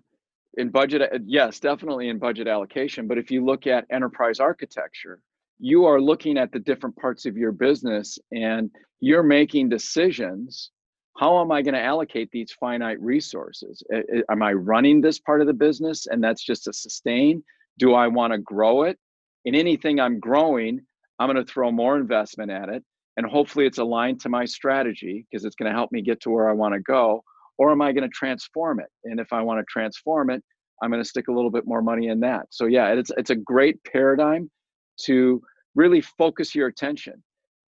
[0.57, 5.19] in budget uh, yes definitely in budget allocation but if you look at enterprise architecture
[5.59, 10.71] you are looking at the different parts of your business and you're making decisions
[11.17, 13.83] how am i going to allocate these finite resources
[14.29, 17.43] am i running this part of the business and that's just a sustain
[17.79, 18.97] do i want to grow it
[19.45, 20.79] in anything i'm growing
[21.19, 22.83] i'm going to throw more investment at it
[23.17, 26.29] and hopefully it's aligned to my strategy because it's going to help me get to
[26.29, 27.23] where i want to go
[27.57, 28.89] or am I going to transform it?
[29.05, 30.43] And if I want to transform it,
[30.81, 32.47] I'm going to stick a little bit more money in that.
[32.49, 34.49] So yeah, it's it's a great paradigm
[35.05, 35.41] to
[35.75, 37.23] really focus your attention.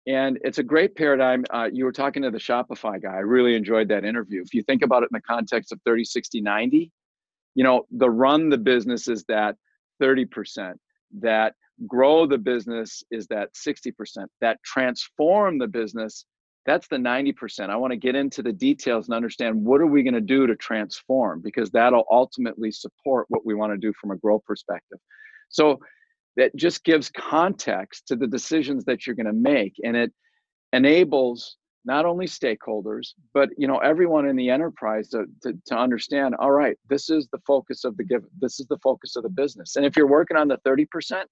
[0.08, 1.46] And it's a great paradigm.
[1.50, 3.14] Uh, you were talking to the Shopify guy.
[3.14, 4.42] I really enjoyed that interview.
[4.42, 6.92] If you think about it in the context of 30, 60, 90,
[7.56, 9.56] you know, the run the business is that
[10.04, 10.74] 30%,
[11.22, 11.56] that
[11.88, 13.94] grow the business is that 60%,
[14.42, 16.26] that transform the business
[16.66, 20.04] that's the 90% i want to get into the details and understand what are we
[20.04, 24.12] going to do to transform because that'll ultimately support what we want to do from
[24.12, 25.00] a growth perspective.
[25.50, 25.80] So
[26.38, 30.12] that just gives context to the decisions that you're going to make and it
[30.74, 36.36] enables not only stakeholders but you know everyone in the enterprise to, to, to understand
[36.40, 39.30] all right this is the focus of the give this is the focus of the
[39.30, 39.76] business.
[39.76, 41.24] And if you're working on the 30%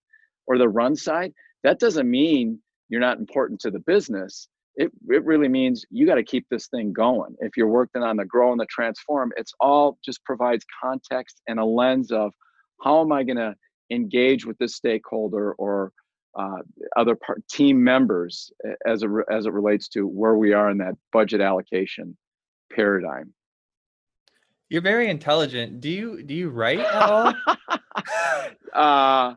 [0.48, 5.24] or the run side that doesn't mean you're not important to the business it, it
[5.24, 7.36] really means you got to keep this thing going.
[7.40, 11.60] If you're working on the grow and the transform, it's all just provides context and
[11.60, 12.34] a lens of
[12.84, 13.56] how am I going to
[13.92, 15.92] engage with this stakeholder or
[16.38, 16.58] uh,
[16.98, 18.52] other part, team members
[18.86, 22.18] as a, as it relates to where we are in that budget allocation
[22.72, 23.34] paradigm.
[24.70, 25.82] You're very intelligent.
[25.82, 27.34] Do you do you write at all?
[28.74, 29.36] uh,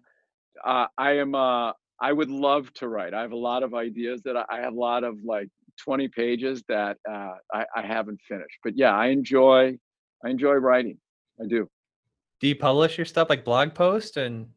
[0.64, 1.34] uh, I am.
[1.34, 3.14] Uh, I would love to write.
[3.14, 5.48] I have a lot of ideas that I, I have a lot of like
[5.82, 8.58] 20 pages that uh, I, I haven't finished.
[8.62, 9.78] But yeah, I enjoy
[10.24, 10.98] I enjoy writing.
[11.40, 11.68] I do.
[12.40, 14.48] Do you publish your stuff like blog post and?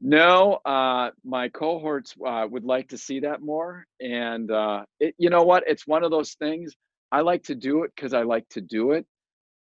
[0.00, 5.30] No, uh, my cohorts uh, would like to see that more, and uh, it, you
[5.30, 5.62] know what?
[5.68, 6.74] It's one of those things.
[7.12, 9.06] I like to do it because I like to do it.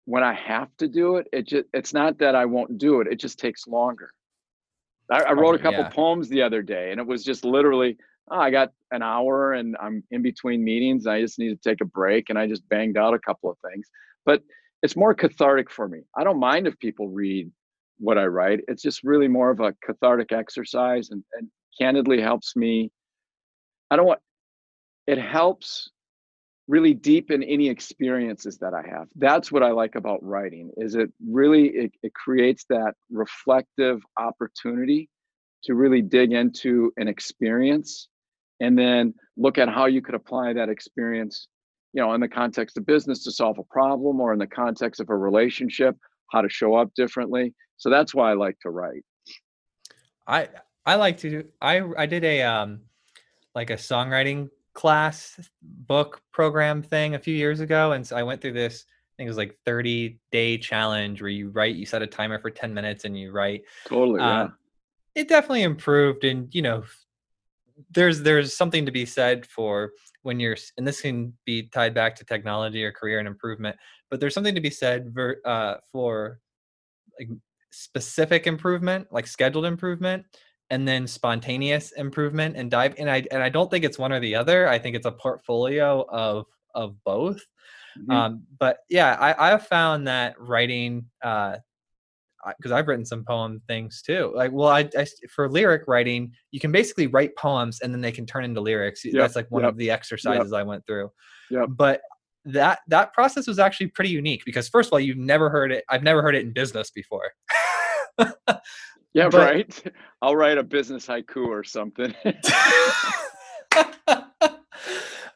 [0.06, 3.08] When I have to do it, it just it's not that I won't do it.
[3.08, 4.12] It just takes longer.
[5.12, 5.90] I, I wrote a couple yeah.
[5.90, 7.98] poems the other day, and it was just literally,
[8.30, 11.08] oh, I got an hour, and I'm in between meetings.
[11.08, 13.58] I just need to take a break, and I just banged out a couple of
[13.70, 13.88] things.
[14.26, 14.44] But
[14.84, 16.02] it's more cathartic for me.
[16.18, 17.52] I don't mind if people read
[17.98, 18.62] what I write.
[18.68, 22.92] It's just really more of a cathartic exercise, and, and candidly helps me.
[23.92, 24.20] I don't want.
[25.08, 25.90] It helps
[26.70, 29.08] really deepen any experiences that I have.
[29.16, 35.10] That's what I like about writing is it really it, it creates that reflective opportunity
[35.64, 38.08] to really dig into an experience
[38.60, 41.48] and then look at how you could apply that experience
[41.94, 45.02] you know in the context of business to solve a problem or in the context
[45.02, 45.96] of a relationship
[46.32, 49.04] how to show up differently so that's why i like to write
[50.28, 50.48] i
[50.86, 52.80] i like to i i did a um
[53.56, 58.42] like a songwriting class book program thing a few years ago and so i went
[58.42, 62.02] through this i think it was like 30 day challenge where you write you set
[62.02, 64.44] a timer for 10 minutes and you write totally yeah.
[64.44, 64.54] Um,
[65.16, 66.84] it definitely improved and you know
[67.92, 69.92] there's there's something to be said for
[70.24, 73.76] when you're and this can be tied back to technology or career and improvement
[74.10, 76.40] but there's something to be said ver, uh, for
[77.20, 77.30] like
[77.72, 80.26] specific improvement like scheduled improvement
[80.70, 84.20] and then spontaneous improvement and dive and I and I don't think it's one or
[84.20, 84.68] the other.
[84.68, 87.42] I think it's a portfolio of of both.
[87.98, 88.12] Mm-hmm.
[88.12, 91.58] Um, but yeah, I, I have found that writing uh,
[92.58, 94.32] because I've written some poem things too.
[94.34, 98.12] Like, well, I, I, for lyric writing, you can basically write poems and then they
[98.12, 99.04] can turn into lyrics.
[99.04, 100.60] Yep, That's like one yep, of the exercises yep.
[100.60, 101.12] I went through.
[101.50, 101.66] Yeah.
[101.68, 102.02] But
[102.46, 105.84] that that process was actually pretty unique because first of all, you've never heard it.
[105.90, 107.32] I've never heard it in business before.
[109.14, 109.84] yeah, but, right.
[110.22, 112.14] I'll write a business haiku or something.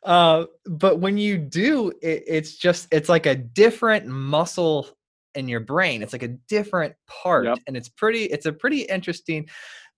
[0.04, 4.88] uh, but when you do, it, it's just it's like a different muscle
[5.36, 6.04] in your brain.
[6.04, 7.60] It's like a different part, yep.
[7.68, 8.24] and it's pretty.
[8.26, 9.50] It's a pretty interesting.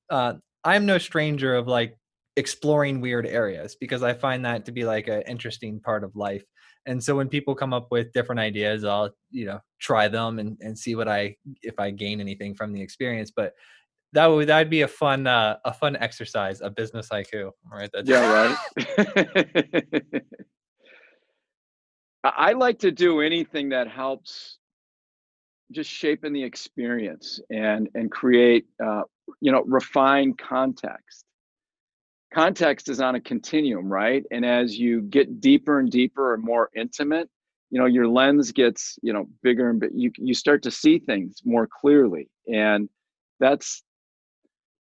[0.10, 0.34] Uh,
[0.64, 1.98] I'm no stranger of like
[2.38, 6.44] exploring weird areas because I find that to be like an interesting part of life.
[6.86, 10.58] And so when people come up with different ideas, I'll you know try them and
[10.62, 13.32] and see what I if I gain anything from the experience.
[13.36, 13.54] But
[14.14, 17.52] that would that'd be a fun uh, a fun exercise, a business haiku.
[17.72, 17.90] Right?
[17.94, 18.56] That's yeah,
[18.98, 20.04] right.
[22.24, 24.58] I like to do anything that helps
[25.72, 29.02] just shaping the experience and and create uh,
[29.42, 31.26] you know refine context
[32.36, 36.70] context is on a continuum right and as you get deeper and deeper and more
[36.76, 37.30] intimate
[37.72, 41.42] you know your lens gets you know bigger and you you start to see things
[41.46, 42.90] more clearly and
[43.40, 43.84] that's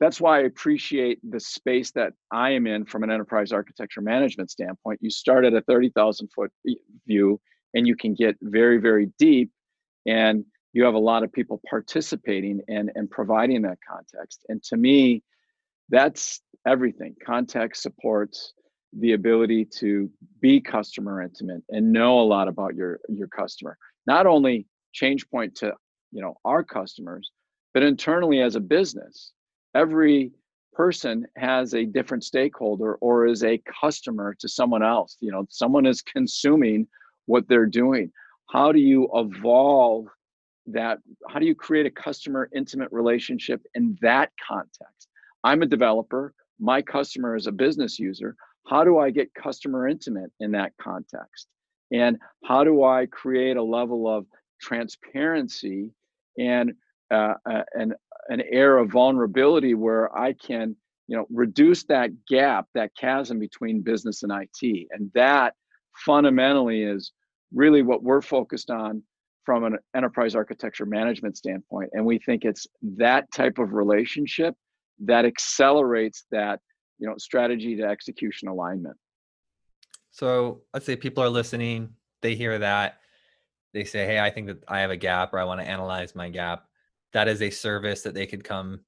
[0.01, 4.51] that's why I appreciate the space that I am in from an enterprise architecture management
[4.51, 4.99] standpoint.
[5.01, 6.51] You start at a 30,000 foot
[7.07, 7.41] view
[7.73, 9.53] and you can get very, very deep.
[10.05, 14.77] And you have a lot of people participating and and providing that context and to
[14.77, 15.23] me
[15.91, 18.53] that's everything context supports
[18.99, 23.77] the ability to be customer intimate and know a lot about your your customer.
[24.07, 24.67] Not only
[25.01, 25.73] ChangePoint to
[26.11, 27.31] you know our customers
[27.75, 29.33] but internally as a business
[29.75, 30.33] every
[30.75, 35.17] person has a different stakeholder or is a customer to someone else.
[35.21, 36.87] You know someone is consuming
[37.27, 38.11] what they're doing.
[38.51, 40.07] How do you evolve
[40.67, 40.99] that?
[41.29, 45.09] How do you create a customer intimate relationship in that context?
[45.45, 48.35] I'm a developer my customer is a business user
[48.69, 51.49] how do i get customer intimate in that context
[51.93, 54.25] and how do i create a level of
[54.61, 55.91] transparency
[56.39, 56.73] and
[57.11, 57.93] uh, uh, an,
[58.29, 60.77] an air of vulnerability where i can
[61.09, 65.55] you know reduce that gap that chasm between business and it and that
[66.07, 67.13] fundamentally is
[67.53, 69.03] really what we're focused on
[69.45, 71.91] from an enterprise architecture management standpoint.
[71.93, 74.55] And we think it's that type of relationship
[75.01, 76.61] that accelerates that,
[76.99, 78.97] you know, strategy to execution alignment.
[80.11, 82.99] So let's say people are listening, they hear that,
[83.73, 86.15] they say, Hey, I think that I have a gap or I want to analyze
[86.15, 86.67] my gap.
[87.13, 88.81] That is a service that they could come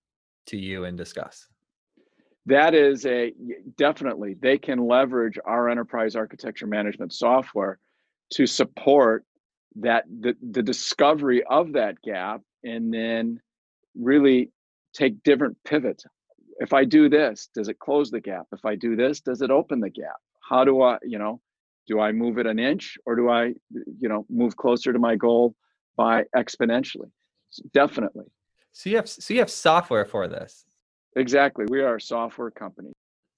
[0.47, 1.47] to you and discuss.
[2.47, 3.33] That is a
[3.79, 7.79] definitely they can leverage our enterprise architecture management software
[8.35, 9.25] to support
[9.77, 13.41] that the, the discovery of that gap and then
[13.95, 14.51] really
[14.95, 16.05] take different pivots.
[16.61, 18.47] If i do this does it close the gap?
[18.53, 20.17] If i do this does it open the gap?
[20.49, 21.41] How do i you know
[21.87, 23.53] do i move it an inch or do i
[24.01, 25.55] you know move closer to my goal
[25.97, 27.11] by exponentially?
[27.73, 28.27] Definitely.
[28.73, 30.65] So you have so you have software for this?
[31.17, 31.65] Exactly.
[31.69, 32.93] We are a software company.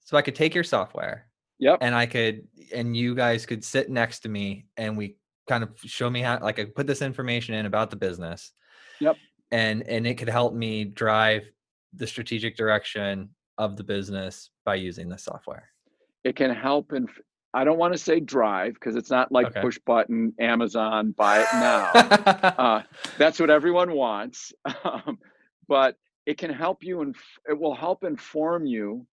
[0.05, 1.27] So i could take your software
[1.59, 1.79] yep.
[1.81, 5.17] and i could and you guys could sit next to me and we
[5.47, 8.51] kind of show me how like I put this information in about the business.
[8.99, 9.15] Yep.
[9.51, 11.43] And and it could help me drive
[11.93, 15.69] the strategic direction of the business by using the software.
[16.23, 17.09] It can help and
[17.53, 19.61] I don't want to say drive because it's not like okay.
[19.61, 21.91] push button Amazon buy it now.
[21.93, 22.83] uh,
[23.17, 25.17] that's what everyone wants, um,
[25.67, 27.15] but it can help you and
[27.49, 29.07] it will help inform you.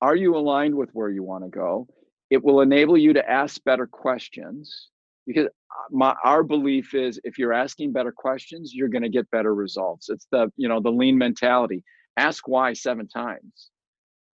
[0.00, 1.88] Are you aligned with where you want to go?
[2.30, 4.88] It will enable you to ask better questions
[5.28, 9.30] because uh, my our belief is if you're asking better questions you're going to get
[9.30, 10.08] better results.
[10.08, 11.84] It's the you know the lean mentality.
[12.16, 13.70] Ask why seven times.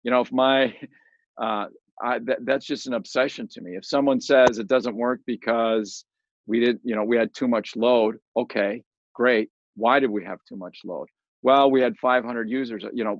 [0.04, 0.74] You know if my
[1.42, 1.66] uh,
[2.02, 3.72] I, that, that's just an obsession to me.
[3.76, 6.06] If someone says it doesn't work because
[6.46, 8.82] we did you know we had too much load okay
[9.14, 9.50] great.
[9.76, 11.08] Why did we have too much load?
[11.42, 13.20] Well we had 500 users you know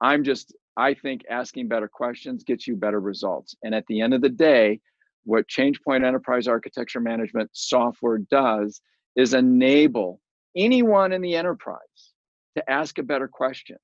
[0.00, 3.56] i'm just i think asking better questions gets you better results.
[3.64, 4.80] And at the end of the day
[5.24, 8.80] what ChangePoint Enterprise Architecture Management software does
[9.16, 10.20] is enable
[10.56, 12.12] anyone in the enterprise
[12.56, 13.76] to ask a better question.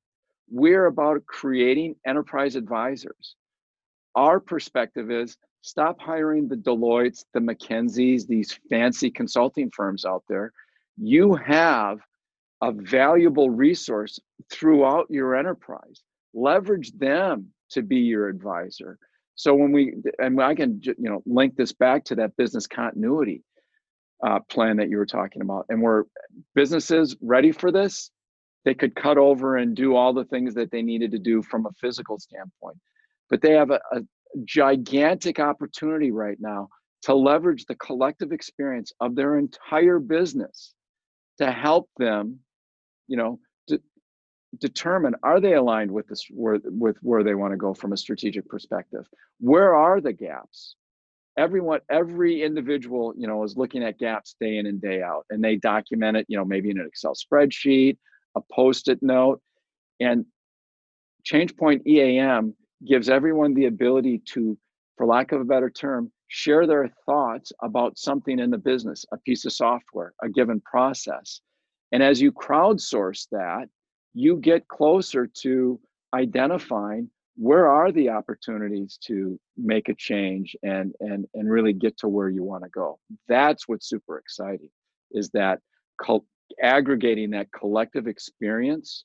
[0.50, 3.36] We're about creating enterprise advisors.
[4.14, 10.52] Our perspective is stop hiring the Deloittes, the McKinseys, these fancy consulting firms out there.
[10.96, 12.00] You have
[12.62, 14.18] a valuable resource
[14.50, 16.02] throughout your enterprise
[16.34, 18.98] leverage them to be your advisor
[19.34, 23.42] so when we and i can you know link this back to that business continuity
[24.26, 26.06] uh, plan that you were talking about and were
[26.54, 28.10] businesses ready for this
[28.64, 31.66] they could cut over and do all the things that they needed to do from
[31.66, 32.78] a physical standpoint.
[33.28, 34.00] But they have a, a
[34.44, 36.68] gigantic opportunity right now
[37.02, 40.74] to leverage the collective experience of their entire business
[41.38, 42.38] to help them
[43.08, 43.38] you know
[44.58, 47.96] determine are they aligned with this where, with where they want to go from a
[47.96, 49.06] strategic perspective?
[49.40, 50.76] Where are the gaps?
[51.36, 55.42] Everyone every individual you know is looking at gaps day in and day out and
[55.42, 57.96] they document it you know maybe in an excel spreadsheet
[58.36, 59.40] a post-it note
[59.98, 60.24] and
[61.28, 62.54] changepoint eam
[62.86, 64.56] gives everyone the ability to
[64.96, 69.18] for lack of a better term share their thoughts about something in the business a
[69.18, 71.40] piece of software a given process.
[71.92, 73.68] And as you crowdsource that
[74.14, 75.80] you get closer to
[76.14, 82.08] identifying where are the opportunities to make a change and and and really get to
[82.08, 82.98] where you want to go.
[83.28, 84.70] That's what's super exciting
[85.10, 85.60] is that
[86.62, 89.04] aggregating that collective experience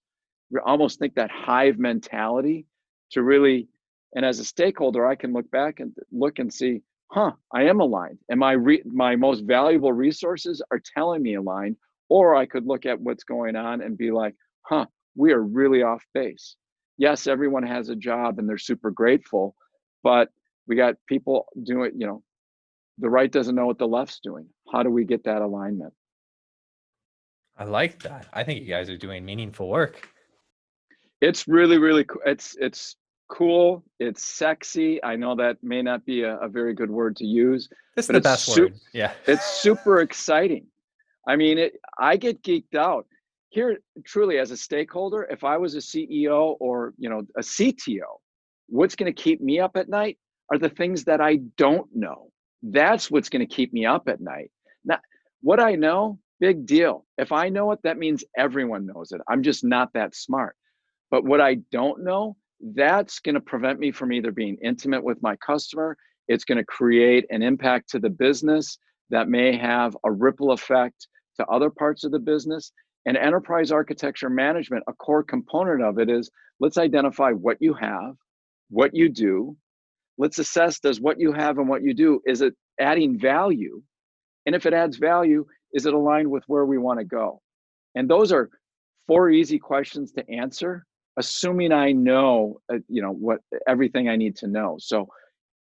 [0.51, 2.65] we almost think that hive mentality
[3.11, 3.67] to really
[4.15, 6.81] and as a stakeholder i can look back and look and see
[7.11, 8.17] huh i am aligned.
[8.29, 11.77] And my re, my most valuable resources are telling me aligned
[12.09, 14.85] or i could look at what's going on and be like huh
[15.15, 16.55] we are really off base
[16.99, 19.55] yes, everyone has a job and they're super grateful,
[20.03, 20.29] but
[20.67, 22.21] we got people doing, you know,
[22.99, 24.45] the right doesn't know what the left's doing.
[24.71, 25.93] How do we get that alignment?
[27.57, 28.27] I like that.
[28.31, 30.07] I think you guys are doing meaningful work.
[31.21, 32.21] It's really, really cool.
[32.25, 32.95] It's it's
[33.29, 33.83] cool.
[33.99, 35.03] It's sexy.
[35.03, 37.69] I know that may not be a, a very good word to use.
[37.97, 38.79] It's the best su- word.
[38.93, 39.11] Yeah.
[39.27, 40.67] it's super exciting.
[41.27, 41.73] I mean, it.
[41.97, 43.07] I get geeked out
[43.49, 47.99] here truly as a stakeholder if i was a ceo or you know a cto
[48.67, 50.17] what's going to keep me up at night
[50.51, 52.29] are the things that i don't know.
[52.61, 54.51] That's what's going to keep me up at night.
[54.85, 54.99] Now
[55.41, 57.05] what i know big deal.
[57.17, 59.21] If i know it that means everyone knows it.
[59.27, 60.55] I'm just not that smart.
[61.11, 62.37] But what i don't know
[62.75, 65.95] that's going to prevent me from either being intimate with my customer.
[66.27, 68.77] It's going to create an impact to the business
[69.09, 72.73] that may have a ripple effect to other parts of the business
[73.05, 76.29] and enterprise architecture management, a core component of it is
[76.59, 78.15] let's identify what you have,
[78.69, 79.55] what you do.
[80.17, 83.81] Let's assess does what you have and what you do, is it adding value?
[84.45, 87.41] And if it adds value, is it aligned with where we want to go?
[87.95, 88.49] And those are
[89.07, 90.85] four easy questions to answer,
[91.17, 94.77] assuming I know, uh, you know, what everything I need to know.
[94.79, 95.07] So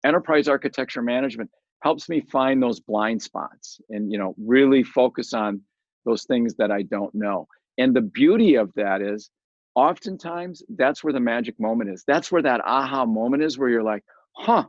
[0.05, 1.51] enterprise architecture management
[1.83, 5.61] helps me find those blind spots and, you know, really focus on
[6.07, 7.47] those things that I don't know.
[7.77, 9.31] And the beauty of that is
[9.75, 12.03] oftentimes that's where the magic moment is.
[12.07, 14.03] That's where that aha moment is where you're like,
[14.35, 14.65] huh,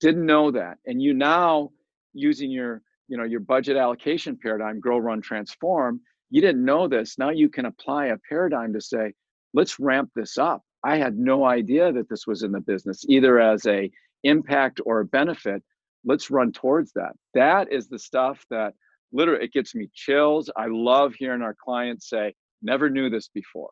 [0.00, 0.76] didn't know that.
[0.84, 1.70] And you now
[2.12, 7.18] using your, you know, your budget allocation paradigm, grow, run, transform, you didn't know this.
[7.18, 9.14] Now you can apply a paradigm to say,
[9.54, 10.62] let's ramp this up.
[10.84, 13.90] I had no idea that this was in the business, either as a
[14.24, 15.62] impact or a benefit.
[16.04, 17.12] Let's run towards that.
[17.34, 18.74] That is the stuff that
[19.12, 20.50] literally it gets me chills.
[20.56, 23.70] I love hearing our clients say never knew this before.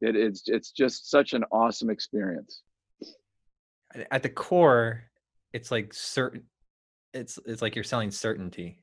[0.00, 2.62] It, it's it's just such an awesome experience.
[4.10, 5.04] At the core
[5.52, 6.44] it's like certain
[7.14, 8.82] it's it's like you're selling certainty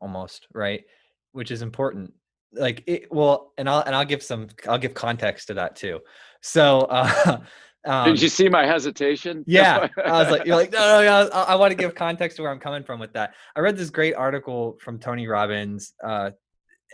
[0.00, 0.84] almost right?
[1.32, 2.12] Which is important.
[2.52, 6.00] Like it well and i'll and i'll give some i'll give context to that too.
[6.42, 7.38] So uh
[7.86, 9.44] um, Did you see my hesitation?
[9.46, 11.30] Yeah, I was like, you're like, no, no, no.
[11.30, 13.34] I, I, want to give context to where I'm coming from with that.
[13.56, 16.30] I read this great article from Tony Robbins, uh,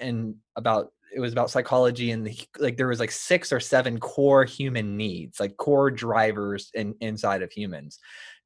[0.01, 3.99] and about it was about psychology and the, like there was like six or seven
[3.99, 7.99] core human needs, like core drivers in inside of humans,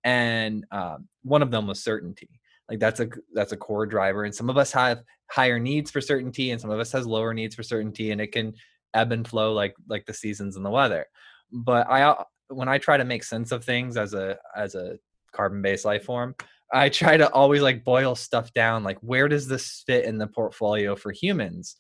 [0.05, 2.41] and um, one of them was certainty.
[2.69, 6.01] Like that's a that's a core driver, and some of us have higher needs for
[6.01, 8.55] certainty, and some of us has lower needs for certainty, and it can
[8.95, 11.07] ebb and flow like like the seasons and the weather
[11.53, 14.99] but i uh, when I try to make sense of things as a as a
[15.33, 16.35] carbon based life form,
[16.73, 20.27] I try to always like boil stuff down like where does this fit in the
[20.27, 21.77] portfolio for humans?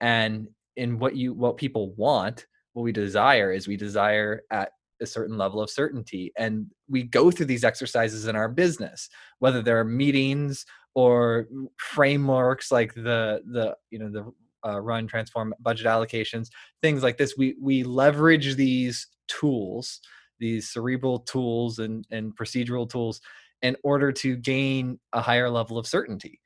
[0.00, 4.70] And in what you what people want, what we desire is we desire at
[5.00, 9.08] a certain level of certainty and we go through these exercises in our business
[9.40, 10.64] whether there are meetings
[10.94, 14.30] or frameworks like the the you know the
[14.66, 16.48] uh, run transform budget allocations
[16.80, 20.00] things like this we we leverage these tools,
[20.40, 23.20] these cerebral tools and, and procedural tools
[23.62, 26.40] in order to gain a higher level of certainty.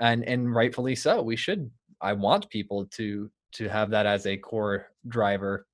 [0.00, 1.22] And and rightfully so.
[1.22, 1.70] We should
[2.00, 5.66] I want people to to have that as a core driver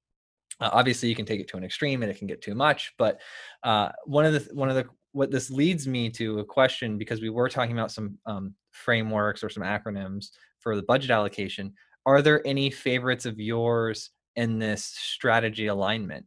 [0.61, 2.93] Uh, obviously, you can take it to an extreme and it can get too much.
[2.99, 3.21] But
[3.63, 7.21] uh, one of the one of the what this leads me to a question because
[7.21, 11.73] we were talking about some um, frameworks or some acronyms for the budget allocation.
[12.07, 16.27] Are there any favorites of yours in this strategy alignment?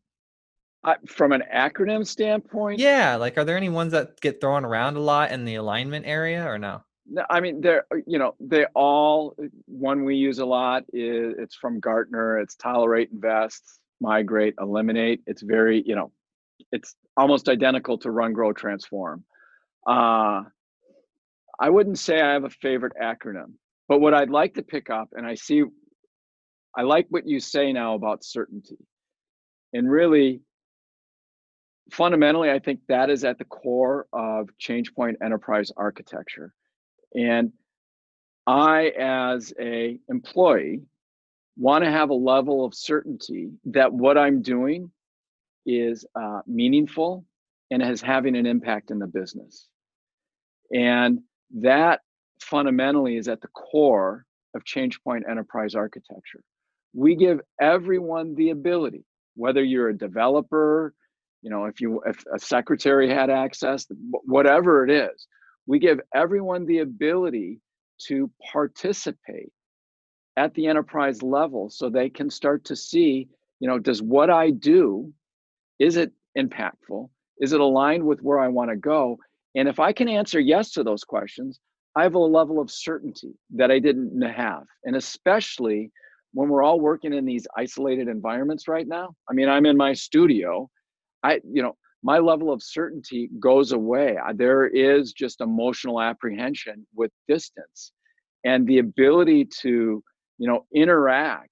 [0.84, 3.16] Uh, from an acronym standpoint, yeah.
[3.16, 6.44] Like, are there any ones that get thrown around a lot in the alignment area,
[6.44, 6.82] or no?
[7.08, 11.56] No, I mean they're you know they all one we use a lot is it's
[11.56, 12.40] from Gartner.
[12.40, 15.22] It's tolerate, invest, migrate, eliminate.
[15.28, 16.12] It's very you know
[16.72, 19.24] it's almost identical to run, grow, transform.
[19.86, 20.44] Uh,
[21.60, 23.54] I wouldn't say I have a favorite acronym,
[23.92, 25.66] but what I'd like to pick up, and I see,
[26.74, 28.78] I like what you say now about certainty.
[29.74, 30.40] And really,
[31.92, 36.54] fundamentally, I think that is at the core of ChangePoint enterprise architecture.
[37.14, 37.52] And
[38.48, 40.84] I, as a employee,
[41.58, 44.90] want to have a level of certainty that what I'm doing
[45.66, 47.26] is uh, meaningful
[47.72, 49.68] and is having an impact in the business.
[50.74, 51.20] And
[51.56, 52.00] that
[52.44, 54.26] fundamentally is at the core
[54.56, 56.44] of ChangePoint enterprise architecture.
[56.94, 60.94] We give everyone the ability, whether you're a developer,
[61.42, 63.88] you know, if you if a secretary had access,
[64.26, 65.28] whatever it is,
[65.66, 67.60] we give everyone the ability
[68.08, 69.52] to participate
[70.38, 73.28] at the enterprise level so they can start to see,
[73.60, 75.12] you know, does what I do
[75.80, 77.10] is it impactful?
[77.40, 79.18] Is it aligned with where I want to go?
[79.56, 81.60] And if I can answer yes to those questions,
[81.96, 84.64] I have a level of certainty that I didn't have.
[84.86, 85.92] And especially
[86.34, 89.14] when we're all working in these isolated environments right now.
[89.30, 90.70] I mean, I'm in my studio.
[91.24, 94.18] I, you know, my level of certainty goes away.
[94.36, 97.92] There is just emotional apprehension with distance
[98.44, 100.04] and the ability to,
[100.38, 101.50] you know, interact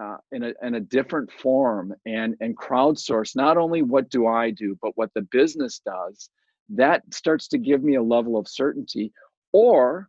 [0.00, 4.50] uh, in, a, in a different form and, and crowdsource not only what do I
[4.50, 6.30] do, but what the business does,
[6.70, 9.12] that starts to give me a level of certainty.
[9.52, 10.08] Or,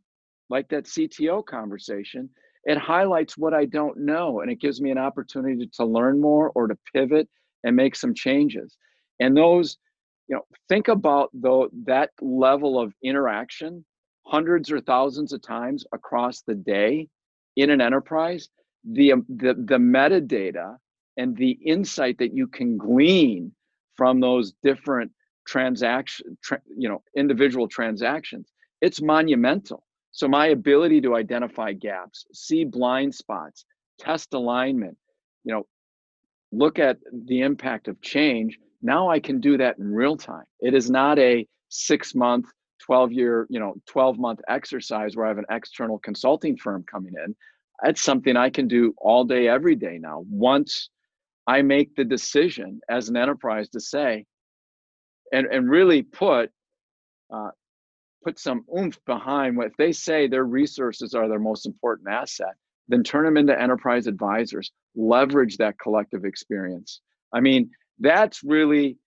[0.49, 2.29] like that CTO conversation,
[2.65, 6.51] it highlights what I don't know and it gives me an opportunity to learn more
[6.55, 7.27] or to pivot
[7.63, 8.77] and make some changes.
[9.19, 9.77] And those,
[10.27, 13.83] you know, think about though that level of interaction
[14.25, 17.09] hundreds or thousands of times across the day
[17.57, 18.49] in an enterprise
[18.89, 20.77] the, um, the, the metadata
[21.17, 23.51] and the insight that you can glean
[23.95, 25.11] from those different
[25.45, 28.51] transaction, tra- you know, individual transactions,
[28.84, 29.84] it's monumental.
[30.11, 33.65] So my ability to identify gaps, see blind spots,
[33.99, 34.97] test alignment,
[35.43, 35.65] you know,
[36.51, 38.59] look at the impact of change.
[38.81, 40.45] Now I can do that in real time.
[40.59, 42.45] It is not a six month,
[42.86, 47.13] 12 year, you know, 12 month exercise where I have an external consulting firm coming
[47.25, 47.36] in
[47.84, 50.23] that's something I can do all day, every day now.
[50.29, 50.89] Once
[51.47, 54.25] I make the decision as an enterprise to say,
[55.34, 56.49] and, and really put
[57.34, 57.49] uh,
[58.24, 62.55] put some oomph behind what they say their resources are their most important asset,
[62.88, 67.01] then turn them into enterprise advisors, leverage that collective experience.
[67.34, 67.69] I mean,
[67.99, 68.97] that's really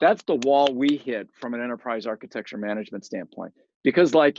[0.00, 3.52] that's the wall we hit from an enterprise architecture management standpoint.
[3.84, 4.38] Because like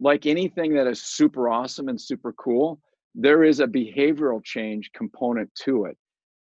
[0.00, 2.80] like anything that is super awesome and super cool,
[3.14, 5.96] there is a behavioral change component to it.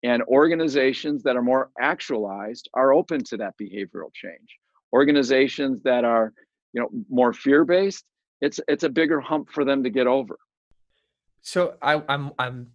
[0.03, 4.57] And organizations that are more actualized are open to that behavioral change.
[4.93, 6.33] Organizations that are,
[6.73, 8.05] you know, more fear-based,
[8.41, 10.37] it's it's a bigger hump for them to get over.
[11.43, 12.69] So I, I'm I'm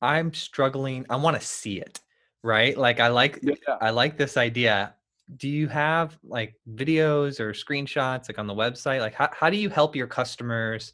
[0.00, 1.06] I'm struggling.
[1.10, 2.00] I want to see it,
[2.42, 2.76] right?
[2.76, 3.54] Like I like yeah.
[3.80, 4.94] I like this idea
[5.36, 9.56] do you have like videos or screenshots like on the website like how, how do
[9.56, 10.92] you help your customers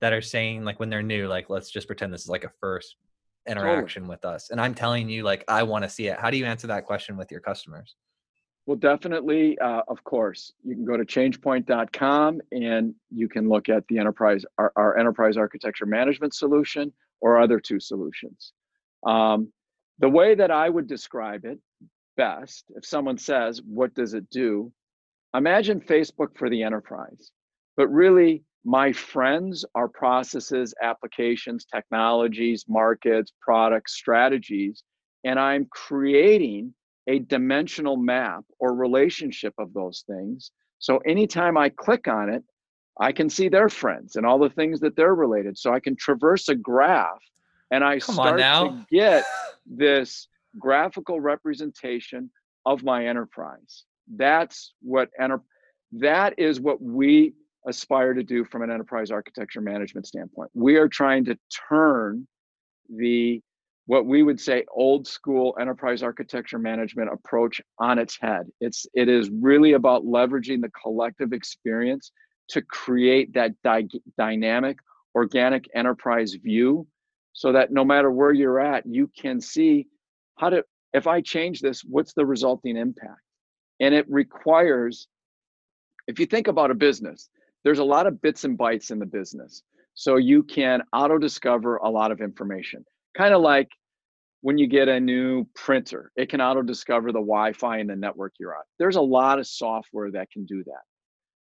[0.00, 2.52] that are saying like when they're new like let's just pretend this is like a
[2.60, 2.96] first
[3.46, 4.14] interaction totally.
[4.14, 6.46] with us and i'm telling you like i want to see it how do you
[6.46, 7.96] answer that question with your customers
[8.68, 13.82] well definitely uh, of course you can go to changepoint.com and you can look at
[13.88, 18.52] the enterprise our, our enterprise architecture management solution or other two solutions
[19.04, 19.52] um,
[19.98, 21.58] the way that i would describe it
[22.18, 24.70] best if someone says, What does it do?
[25.34, 27.30] Imagine Facebook for the enterprise.
[27.78, 34.82] But really, my friends are processes, applications, technologies, markets, products, strategies,
[35.24, 36.74] and I'm creating
[37.08, 40.52] a dimensional map or relationship of those things.
[40.78, 42.44] So anytime I click on it,
[43.00, 45.56] I can see their friends and all the things that they're related.
[45.56, 47.22] So I can traverse a graph
[47.70, 49.24] and I Come start to get
[49.66, 50.28] this
[50.58, 52.30] graphical representation
[52.66, 53.84] of my enterprise.
[54.14, 55.42] That's what enter-
[55.92, 57.32] that is what we
[57.66, 60.50] aspire to do from an enterprise architecture management standpoint.
[60.54, 61.38] We are trying to
[61.68, 62.26] turn
[62.88, 63.42] the
[63.88, 68.46] what we would say old school enterprise architecture management approach on its head.
[68.60, 72.12] It's it is really about leveraging the collective experience
[72.50, 74.78] to create that dy- dynamic
[75.14, 76.86] organic enterprise view
[77.32, 79.86] so that no matter where you're at you can see
[80.36, 80.62] how to
[80.92, 83.22] if I change this what's the resulting impact.
[83.80, 85.08] And it requires
[86.08, 87.30] if you think about a business
[87.64, 89.62] there's a lot of bits and bytes in the business.
[89.94, 92.84] So you can auto discover a lot of information
[93.18, 93.68] kind of like
[94.42, 97.96] when you get a new printer, it can auto discover the Wi Fi and the
[97.96, 98.62] network you're on.
[98.78, 100.82] There's a lot of software that can do that.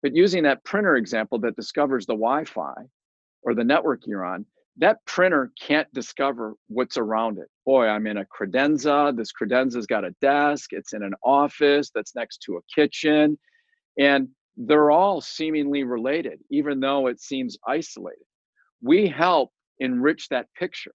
[0.03, 2.75] But using that printer example that discovers the Wi Fi
[3.43, 4.45] or the network you're on,
[4.77, 7.49] that printer can't discover what's around it.
[7.65, 9.17] Boy, I'm in a credenza.
[9.17, 13.39] This credenza's got a desk, it's in an office that's next to a kitchen.
[13.99, 18.25] And they're all seemingly related, even though it seems isolated.
[18.83, 19.51] We help
[19.81, 20.93] enrich that picture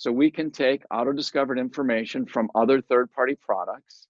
[0.00, 4.06] so we can take auto discovered information from other third party products,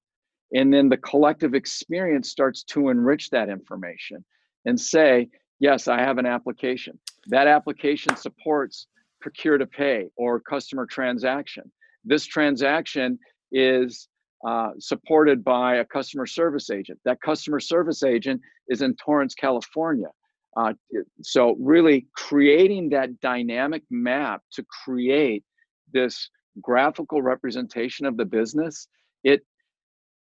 [0.54, 4.24] and then the collective experience starts to enrich that information
[4.66, 5.28] and say,
[5.58, 6.96] yes, I have an application.
[7.26, 8.86] That application supports
[9.20, 11.72] procure to pay or customer transaction.
[12.04, 13.18] This transaction
[13.50, 14.06] is
[14.46, 17.00] uh, supported by a customer service agent.
[17.04, 20.10] That customer service agent is in Torrance, California.
[20.56, 20.72] Uh,
[21.20, 25.44] so, really creating that dynamic map to create
[25.92, 26.28] this
[26.60, 28.88] graphical representation of the business,
[29.24, 29.44] it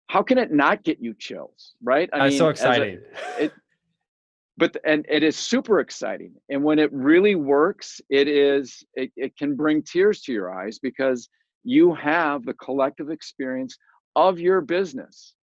[0.08, 2.08] how can it not get you chills, right?
[2.12, 3.02] I am so excited.
[3.38, 3.52] A, it,
[4.56, 6.34] but and it is super exciting.
[6.48, 10.78] And when it really works, it is it, it can bring tears to your eyes
[10.78, 11.28] because
[11.64, 13.76] you have the collective experience
[14.14, 15.34] of your business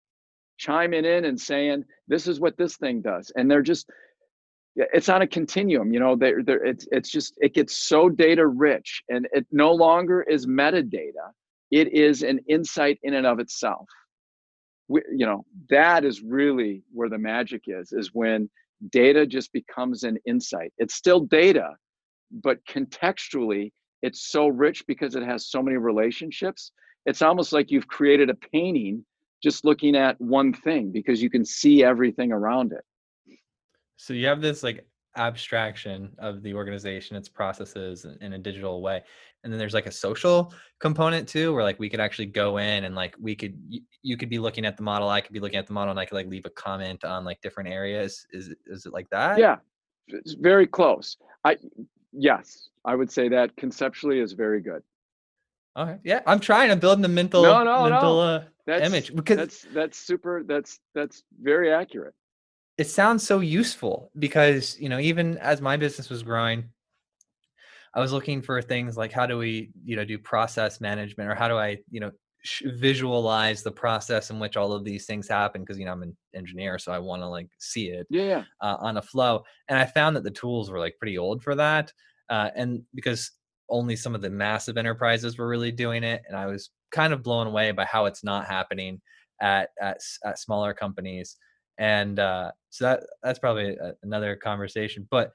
[0.57, 3.33] chiming in and saying, this is what this thing does.
[3.37, 3.91] And they're just
[4.77, 9.03] it's on a continuum you know there it's it's just it gets so data rich
[9.09, 11.31] and it no longer is metadata.
[11.71, 13.87] It is an insight in and of itself.
[14.89, 18.49] We, you know that is really where the magic is is when
[18.91, 20.73] data just becomes an insight.
[20.79, 21.75] It's still data
[22.43, 26.73] but contextually it's so rich because it has so many relationships.
[27.07, 29.05] It's almost like you've created a painting
[29.43, 32.85] just looking at one thing because you can see everything around it
[34.03, 34.85] so you have this like
[35.17, 39.01] abstraction of the organization, its processes in a digital way.
[39.45, 42.83] And then there's like a social component too, where like we could actually go in
[42.83, 45.39] and like we could you, you could be looking at the model, I could be
[45.39, 48.27] looking at the model, and I could like leave a comment on like different areas.
[48.33, 49.39] Is is it like that?
[49.39, 49.59] Yeah,
[50.09, 51.17] it's very close.
[51.45, 51.59] I
[52.13, 54.83] yes, I would say that conceptually is very good.
[55.79, 55.99] Okay.
[56.03, 56.73] Yeah, I'm trying.
[56.73, 58.21] I'm building the mental no, no, mental no.
[58.21, 60.43] Uh, that's, image because that's that's super.
[60.45, 62.15] That's that's very accurate
[62.83, 66.65] it sounds so useful because you know even as my business was growing
[67.95, 71.35] i was looking for things like how do we you know do process management or
[71.37, 72.11] how do i you know
[72.43, 75.63] sh- visualize the process in which all of these things happen?
[75.63, 78.77] Because you know i'm an engineer so i want to like see it yeah uh,
[78.81, 79.45] on a flow.
[79.69, 81.93] And i found that the tools were like pretty old for that
[82.31, 83.31] uh, and because
[83.69, 87.23] only some of the massive enterprises were really doing it and i was kind of
[87.23, 89.01] blown away by how it's not happening
[89.41, 91.37] at at, at smaller companies.
[91.79, 95.33] And uh, so that that's probably a, another conversation but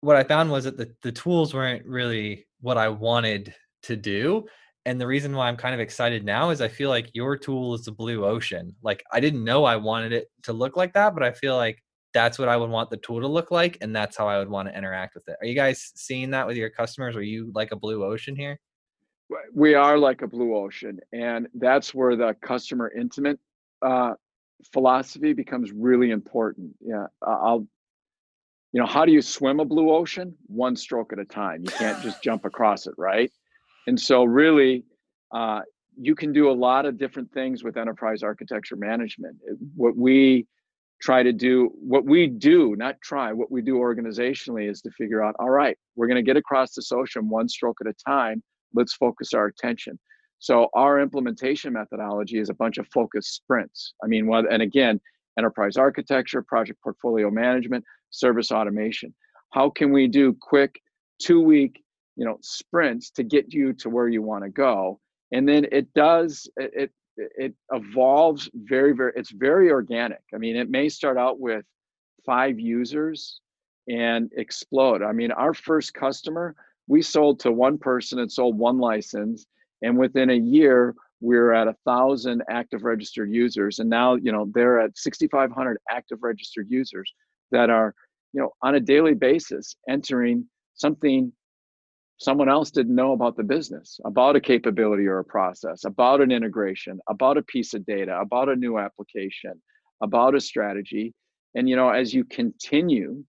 [0.00, 4.44] what i found was that the, the tools weren't really what i wanted to do
[4.84, 7.74] and the reason why i'm kind of excited now is i feel like your tool
[7.74, 8.74] is the blue ocean.
[8.82, 11.82] Like i didn't know i wanted it to look like that but i feel like
[12.12, 14.48] that's what i would want the tool to look like and that's how i would
[14.48, 15.36] want to interact with it.
[15.40, 17.14] Are you guys seeing that with your customers?
[17.14, 18.58] Are you like a blue ocean here?
[19.54, 23.38] We are like a blue ocean and that's where the customer intimate
[23.82, 24.14] uh,
[24.72, 26.74] philosophy becomes really important.
[26.80, 27.66] Yeah, I'll,
[28.72, 30.34] you know, how do you swim a blue ocean?
[30.46, 31.62] One stroke at a time.
[31.62, 33.30] You can't just jump across it, right?
[33.86, 34.84] And so, really,
[35.32, 35.60] uh,
[35.98, 39.36] you can do a lot of different things with enterprise architecture management.
[39.74, 40.46] What we
[41.00, 45.22] try to do, what we do, not try, what we do organizationally is to figure
[45.22, 48.42] out, all right, we're going to get across this ocean one stroke at a time.
[48.74, 49.98] Let's focus our attention.
[50.38, 53.94] So our implementation methodology is a bunch of focused sprints.
[54.02, 55.00] I mean, and again,
[55.38, 59.14] enterprise architecture, project portfolio management, service automation.
[59.52, 60.80] How can we do quick
[61.18, 61.82] two week,
[62.16, 65.00] you know, sprints to get you to where you want to go?
[65.32, 70.22] And then it does it it evolves very very it's very organic.
[70.34, 71.64] I mean, it may start out with
[72.24, 73.40] five users
[73.88, 75.02] and explode.
[75.02, 76.54] I mean, our first customer,
[76.88, 79.46] we sold to one person and sold one license
[79.82, 84.50] and within a year we're at a thousand active registered users and now you know
[84.54, 87.12] they're at 6500 active registered users
[87.50, 87.94] that are
[88.32, 91.32] you know on a daily basis entering something
[92.18, 96.30] someone else didn't know about the business, about a capability or a process, about an
[96.30, 99.52] integration, about a piece of data, about a new application,
[100.02, 101.12] about a strategy.
[101.54, 103.24] And you know, as you continue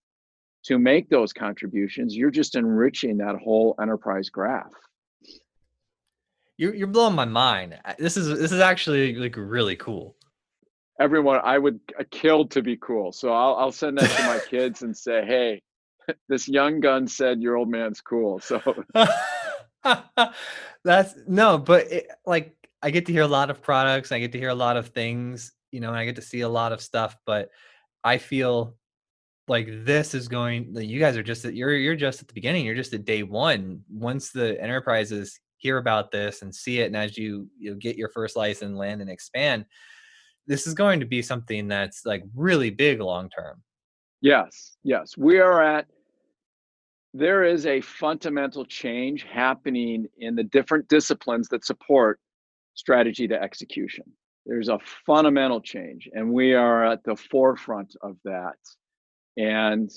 [0.64, 4.72] to make those contributions, you're just enriching that whole enterprise graph.
[6.58, 7.78] You're you're blowing my mind.
[7.98, 10.16] This is this is actually like really cool.
[11.00, 13.12] Everyone, I would uh, kill to be cool.
[13.12, 15.62] So I'll I'll send that to my kids and say, hey,
[16.28, 18.40] this young gun said your old man's cool.
[18.40, 18.60] So
[20.84, 24.32] that's no, but it, like I get to hear a lot of products, I get
[24.32, 26.72] to hear a lot of things, you know, and I get to see a lot
[26.72, 27.50] of stuff, but
[28.02, 28.74] I feel
[29.48, 32.66] like this is going you guys are just at you're you're just at the beginning
[32.66, 36.96] you're just at day one once the enterprises hear about this and see it and
[36.96, 39.64] as you you get your first license land and expand
[40.46, 43.62] this is going to be something that's like really big long term
[44.20, 45.86] yes yes we are at
[47.14, 52.20] there is a fundamental change happening in the different disciplines that support
[52.74, 54.04] strategy to execution.
[54.46, 58.56] There's a fundamental change, and we are at the forefront of that.
[59.36, 59.90] And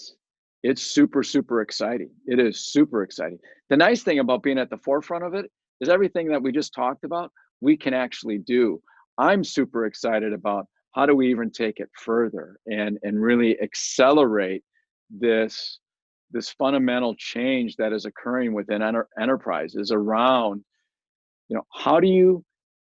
[0.63, 2.11] it's super, super exciting.
[2.27, 3.39] It is super exciting.
[3.69, 6.73] The nice thing about being at the forefront of it is everything that we just
[6.73, 7.31] talked about,
[7.61, 8.81] we can actually do.
[9.17, 14.63] I'm super excited about how do we even take it further and, and really accelerate
[15.09, 15.79] this
[16.33, 20.63] this fundamental change that is occurring within enter- enterprises around
[21.49, 22.43] you know how do you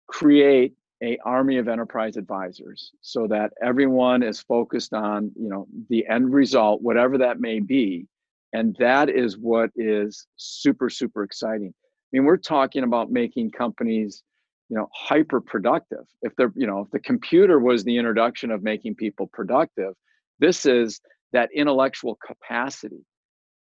[0.06, 0.72] create
[1.04, 6.32] a army of enterprise advisors so that everyone is focused on you know the end
[6.32, 8.06] result whatever that may be.
[8.52, 11.72] And that is what is super super exciting.
[11.76, 14.22] I mean we're talking about making companies
[14.70, 18.62] you know hyper productive if they're you know if the computer was the introduction of
[18.62, 19.94] making people productive
[20.40, 21.00] this is
[21.32, 23.04] that intellectual capacity.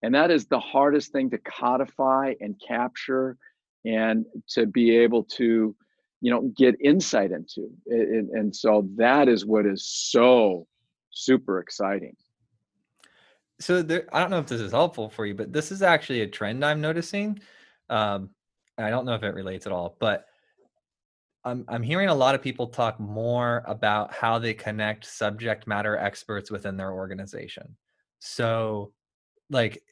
[0.02, 3.36] And that is the hardest thing to codify and capture
[3.84, 5.74] and to be able to
[6.20, 7.70] you know get insight into.
[7.86, 10.66] And, and so that is what is so
[11.10, 12.16] super exciting.
[13.60, 16.22] So there, i don't know if this is helpful for you but this is actually
[16.22, 17.38] a trend i'm noticing.
[17.90, 18.30] Um,
[18.78, 20.26] i don't know if it relates at all but
[21.42, 25.96] I'm, I'm hearing a lot of people talk more about how they connect subject matter
[25.96, 27.76] experts within their organization.
[28.18, 28.92] So
[29.48, 29.82] like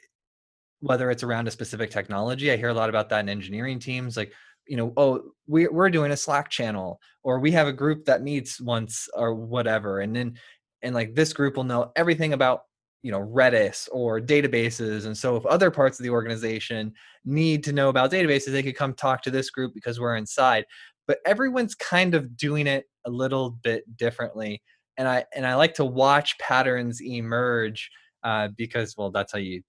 [0.80, 4.16] whether it's around a specific technology i hear a lot about that in engineering teams
[4.16, 4.32] like
[4.68, 8.22] you know oh we're, we're doing a slack channel or we have a group that
[8.22, 10.34] meets once or whatever and then
[10.82, 12.62] and like this group will know everything about
[13.02, 16.92] you know redis or databases and so if other parts of the organization
[17.24, 20.64] need to know about databases they could come talk to this group because we're inside
[21.06, 24.60] but everyone's kind of doing it a little bit differently
[24.96, 27.90] and i and i like to watch patterns emerge
[28.24, 29.62] uh, because well that's how you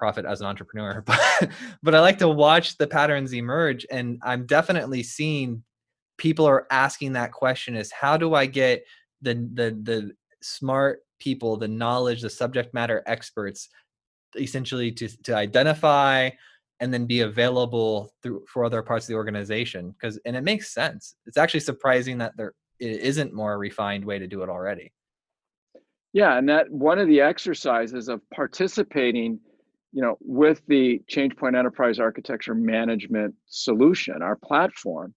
[0.00, 1.50] profit as an entrepreneur but
[1.82, 5.62] but i like to watch the patterns emerge and i'm definitely seeing
[6.18, 8.82] people are asking that question is how do i get
[9.22, 10.10] the the the
[10.42, 13.68] smart people the knowledge the subject matter experts
[14.36, 16.30] essentially to to identify
[16.80, 19.90] and then be available through for other parts of the organization?
[19.90, 21.14] Because and it makes sense.
[21.26, 24.92] It's actually surprising that there isn't more refined way to do it already.
[26.12, 29.38] Yeah and that one of the exercises of participating
[29.92, 35.14] you know, with the ChangePoint Enterprise Architecture Management solution, our platform,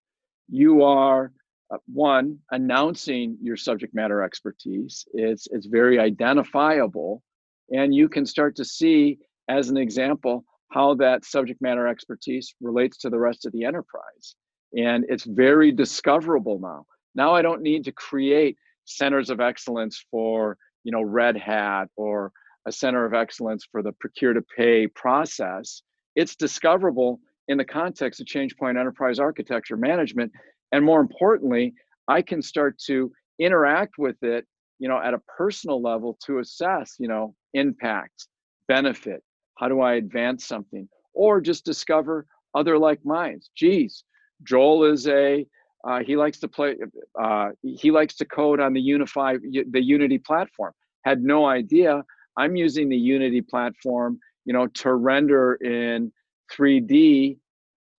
[0.50, 1.32] you are
[1.72, 5.06] uh, one announcing your subject matter expertise.
[5.14, 7.22] It's it's very identifiable,
[7.70, 12.98] and you can start to see, as an example, how that subject matter expertise relates
[13.00, 14.36] to the rest of the enterprise.
[14.76, 16.86] And it's very discoverable now.
[17.14, 22.32] Now I don't need to create centers of excellence for you know Red Hat or
[22.66, 25.82] a center of excellence for the procure to pay process,
[26.16, 30.32] it's discoverable in the context of change ChangePoint Enterprise Architecture Management.
[30.72, 31.74] And more importantly,
[32.08, 34.46] I can start to interact with it,
[34.80, 38.28] you know, at a personal level to assess, you know, impact,
[38.68, 39.24] benefit,
[39.58, 43.50] how do I advance something, or just discover other like minds.
[43.56, 44.04] Geez,
[44.44, 45.46] Joel is a
[45.86, 46.76] uh, he likes to play.
[47.22, 49.36] Uh, he likes to code on the Unify
[49.70, 50.72] the Unity platform.
[51.04, 52.04] Had no idea
[52.38, 56.12] I'm using the Unity platform, you know, to render in
[56.52, 57.38] 3D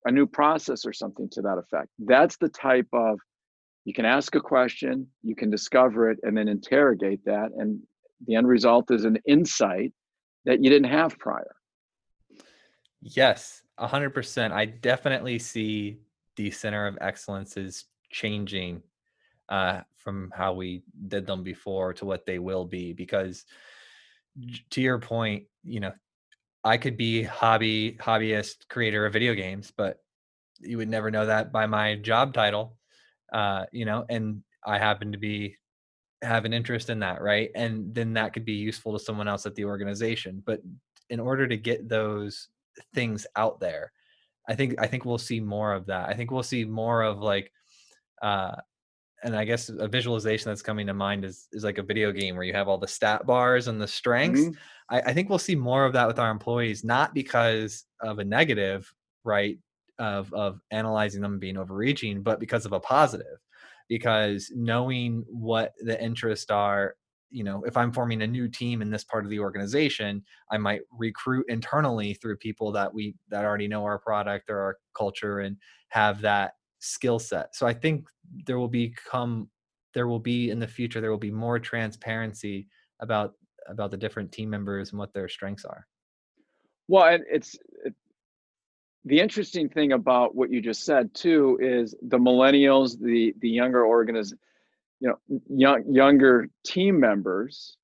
[0.06, 1.88] a new process or something to that effect.
[1.98, 3.18] That's the type of
[3.84, 7.80] you can ask a question, you can discover it, and then interrogate that, and
[8.26, 9.92] the end result is an insight
[10.46, 11.54] that you didn't have prior.
[13.02, 14.54] Yes, a hundred percent.
[14.54, 15.98] I definitely see
[16.36, 18.82] the center of excellences changing
[19.50, 23.44] uh, from how we did them before to what they will be because
[24.70, 25.92] to your point, you know,
[26.64, 29.98] I could be hobby hobbyist creator of video games, but
[30.60, 32.76] you would never know that by my job title.
[33.32, 35.56] Uh, you know, and I happen to be
[36.22, 37.50] have an interest in that, right?
[37.54, 40.42] And then that could be useful to someone else at the organization.
[40.44, 40.60] But
[41.10, 42.48] in order to get those
[42.94, 43.92] things out there,
[44.48, 46.08] I think I think we'll see more of that.
[46.08, 47.52] I think we'll see more of like
[48.22, 48.56] uh
[49.24, 52.36] and I guess a visualization that's coming to mind is is like a video game
[52.36, 54.50] where you have all the stat bars and the strengths.
[54.50, 54.58] Mhm.
[54.90, 58.24] I, I think we'll see more of that with our employees, not because of a
[58.24, 58.94] negative,
[59.24, 59.58] right?
[59.98, 63.38] Of of analyzing them and being overreaching, but because of a positive.
[63.88, 66.96] Because knowing what the interests are,
[67.30, 70.58] you know, if I'm forming a new team in this part of the organization, I
[70.58, 75.40] might recruit internally through people that we that already know our product or our culture
[75.40, 75.58] and
[75.88, 76.54] have that
[76.84, 77.54] skill set.
[77.56, 78.06] So I think
[78.46, 79.48] there will become
[79.94, 82.68] there will be in the future there will be more transparency
[83.00, 83.34] about
[83.68, 85.86] about the different team members and what their strengths are.
[86.88, 87.94] Well, it's it,
[89.06, 93.82] the interesting thing about what you just said too is the millennials, the the younger
[93.82, 94.32] organiz,
[95.00, 97.76] you know, young younger team members.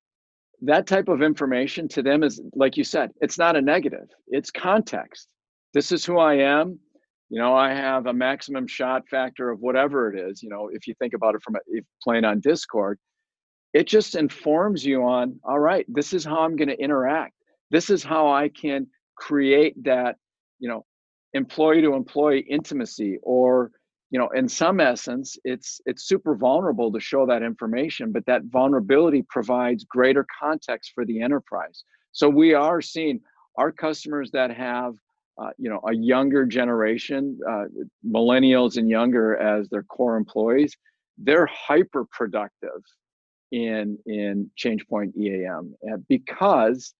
[0.63, 4.09] That type of information to them is like you said, it's not a negative.
[4.27, 5.27] It's context.
[5.73, 6.79] This is who I am.
[7.31, 10.43] You know, I have a maximum shot factor of whatever it is.
[10.43, 11.59] You know, if you think about it from a,
[12.03, 12.99] playing on Discord,
[13.73, 17.33] it just informs you on all right this is how i'm going to interact
[17.69, 20.15] this is how i can create that
[20.59, 20.85] you know
[21.33, 23.71] employee to employee intimacy or
[24.09, 28.41] you know in some essence it's it's super vulnerable to show that information but that
[28.45, 33.19] vulnerability provides greater context for the enterprise so we are seeing
[33.57, 34.95] our customers that have
[35.41, 37.65] uh, you know a younger generation uh,
[38.05, 40.75] millennials and younger as their core employees
[41.17, 42.81] they're hyper productive
[43.51, 45.75] in in changepoint eam
[46.07, 46.93] because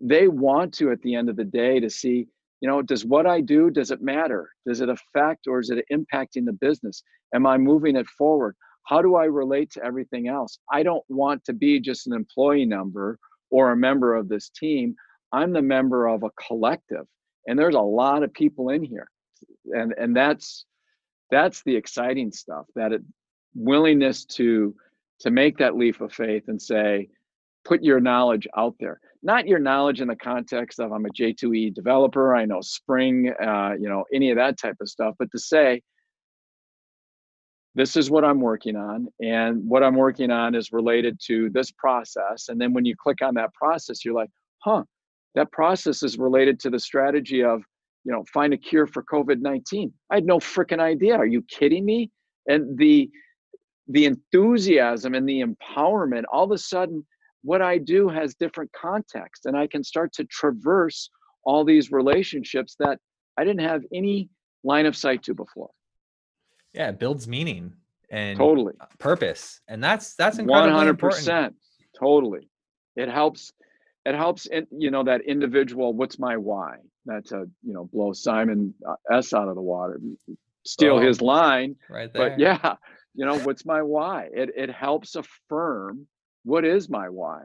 [0.00, 2.26] they want to at the end of the day to see
[2.60, 4.50] you know does what i do does it matter?
[4.66, 7.02] Does it affect or is it impacting the business?
[7.34, 8.56] Am i moving it forward?
[8.84, 10.58] How do i relate to everything else?
[10.72, 13.18] I don't want to be just an employee number
[13.50, 14.94] or a member of this team.
[15.32, 17.06] I'm the member of a collective
[17.46, 19.08] and there's a lot of people in here
[19.72, 20.64] and and that's
[21.30, 23.02] that's the exciting stuff that it
[23.54, 24.74] willingness to
[25.20, 27.08] to make that leap of faith and say,
[27.64, 29.00] put your knowledge out there.
[29.22, 33.72] Not your knowledge in the context of I'm a J2E developer, I know Spring, uh,
[33.78, 35.80] you know, any of that type of stuff, but to say,
[37.76, 41.72] this is what I'm working on, and what I'm working on is related to this
[41.72, 42.48] process.
[42.48, 44.84] And then when you click on that process, you're like, huh,
[45.34, 47.62] that process is related to the strategy of,
[48.04, 49.92] you know, find a cure for COVID 19.
[50.10, 51.16] I had no freaking idea.
[51.16, 52.10] Are you kidding me?
[52.46, 53.10] And the
[53.88, 57.04] the enthusiasm and the empowerment, all of a sudden,
[57.42, 61.10] what I do has different context, and I can start to traverse
[61.44, 62.98] all these relationships that
[63.36, 64.30] I didn't have any
[64.62, 65.70] line of sight to before.
[66.72, 67.74] Yeah, it builds meaning
[68.10, 71.18] and Totally, purpose, and that's that's incredibly hundred important.
[71.20, 71.54] percent,
[71.98, 72.48] totally.
[72.96, 73.52] It helps.
[74.04, 74.46] It helps.
[74.46, 75.92] In, you know that individual.
[75.94, 76.76] What's my why?
[77.06, 80.00] That's a you know blow Simon uh, S out of the water,
[80.64, 81.76] steal his line.
[81.88, 82.30] right there.
[82.30, 82.74] But yeah,
[83.14, 84.28] you know what's my why?
[84.32, 86.06] It it helps affirm
[86.44, 87.42] what is my why.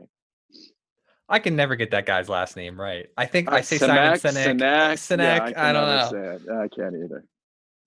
[1.31, 3.05] I can never get that guy's last name right.
[3.15, 4.57] I think I Uh, say Sinek, Simon Sinek.
[4.57, 6.61] Sinek, Sinek, yeah, I, can don't know.
[6.63, 7.23] I can't either.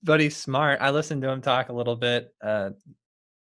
[0.05, 0.81] But he's smart.
[0.81, 2.33] I listened to him talk a little bit.
[2.43, 2.71] Uh,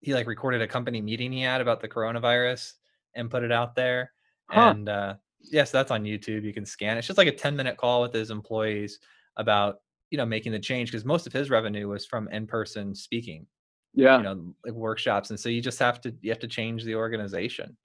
[0.00, 2.72] he like recorded a company meeting he had about the coronavirus
[3.14, 4.12] and put it out there.
[4.50, 4.72] Huh.
[4.74, 5.14] And uh,
[5.50, 6.44] yes, that's on YouTube.
[6.44, 6.96] You can scan.
[6.96, 6.98] it.
[7.00, 8.98] It's just like a 10 minute call with his employees
[9.36, 9.76] about
[10.10, 13.46] you know making the change because most of his revenue was from in person speaking.
[13.94, 16.84] Yeah, You know, like workshops, and so you just have to you have to change
[16.84, 17.76] the organization.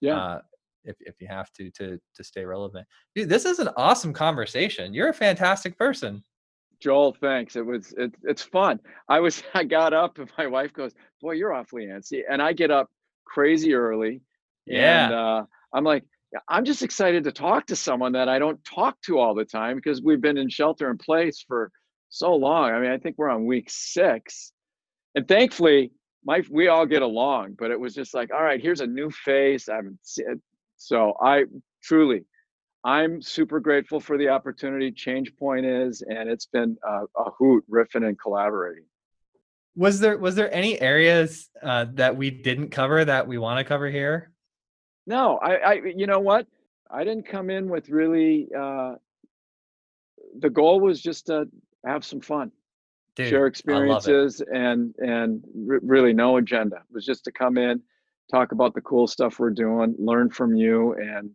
[0.00, 0.16] yeah.
[0.16, 0.40] uh,
[0.84, 2.86] if if you have to to to stay relevant.
[3.14, 4.94] Dude, this is an awesome conversation.
[4.94, 6.24] You're a fantastic person.
[6.80, 7.56] Joel, thanks.
[7.56, 8.80] It was it, it's fun.
[9.08, 12.54] I was I got up and my wife goes, "Boy, you're awfully antsy," and I
[12.54, 12.90] get up
[13.26, 14.22] crazy early.
[14.66, 15.10] And Yeah.
[15.12, 15.44] uh,
[15.74, 16.08] I'm like, "Yeah,
[16.48, 19.76] I'm just excited to talk to someone that I don't talk to all the time
[19.76, 21.70] because we've been in shelter in place for
[22.08, 22.70] so long.
[22.70, 24.52] I mean, I think we're on week six,
[25.14, 25.92] and thankfully,
[26.24, 27.56] my we all get along.
[27.58, 29.68] But it was just like, all right, here's a new face.
[29.68, 30.40] I haven't seen.
[30.76, 31.44] So I
[31.82, 32.24] truly,
[32.84, 34.90] I'm super grateful for the opportunity.
[34.92, 38.84] ChangePoint is, and it's been a, a hoot riffing and collaborating.
[39.76, 43.64] Was there was there any areas uh, that we didn't cover that we want to
[43.64, 44.32] cover here?
[45.10, 46.46] No, I, I, you know what?
[46.88, 48.46] I didn't come in with really.
[48.56, 48.94] Uh,
[50.38, 51.48] the goal was just to
[51.84, 52.52] have some fun,
[53.16, 53.50] Dude, share I love it.
[53.50, 56.76] experiences, and and re- really no agenda.
[56.76, 57.82] It was just to come in,
[58.30, 61.30] talk about the cool stuff we're doing, learn from you, and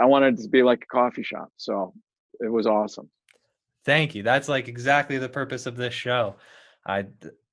[0.00, 1.50] I wanted it to be like a coffee shop.
[1.56, 1.92] So
[2.38, 3.10] it was awesome.
[3.84, 4.22] Thank you.
[4.22, 6.36] That's like exactly the purpose of this show.
[6.86, 7.06] I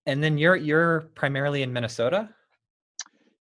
[0.05, 2.29] and then you're you're primarily in Minnesota.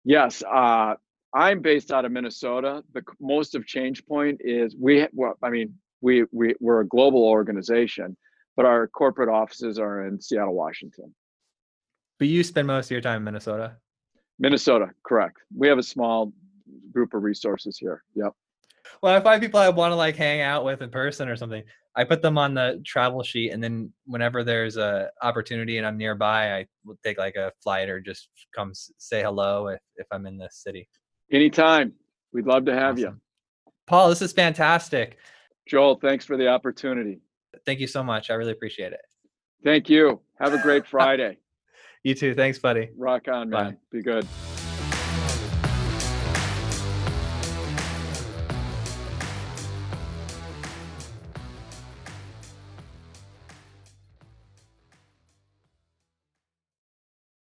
[0.05, 0.95] Yes, uh,
[1.33, 2.83] I'm based out of Minnesota.
[2.93, 5.07] The most of ChangePoint is we.
[5.13, 8.17] Well, I mean, we we we're a global organization,
[8.57, 11.13] but our corporate offices are in Seattle, Washington.
[12.19, 13.77] But you spend most of your time in Minnesota.
[14.39, 15.37] Minnesota, correct.
[15.55, 16.33] We have a small
[16.91, 18.03] group of resources here.
[18.15, 18.33] Yep.
[19.01, 21.63] Well, I find people I want to like hang out with in person or something.
[21.95, 25.97] I put them on the travel sheet, and then whenever there's a opportunity and I'm
[25.97, 30.25] nearby, I will take like a flight or just come say hello if if I'm
[30.25, 30.87] in the city.
[31.31, 31.93] Anytime.
[32.33, 32.99] We'd love to have awesome.
[33.65, 33.71] you.
[33.87, 35.17] Paul, this is fantastic.
[35.67, 37.19] Joel, thanks for the opportunity.
[37.65, 38.29] Thank you so much.
[38.29, 39.01] I really appreciate it.
[39.63, 40.21] Thank you.
[40.39, 41.37] Have a great Friday.
[42.03, 42.33] you too.
[42.33, 42.89] Thanks, buddy.
[42.97, 43.71] Rock on, man.
[43.71, 43.77] Bye.
[43.91, 44.27] Be good.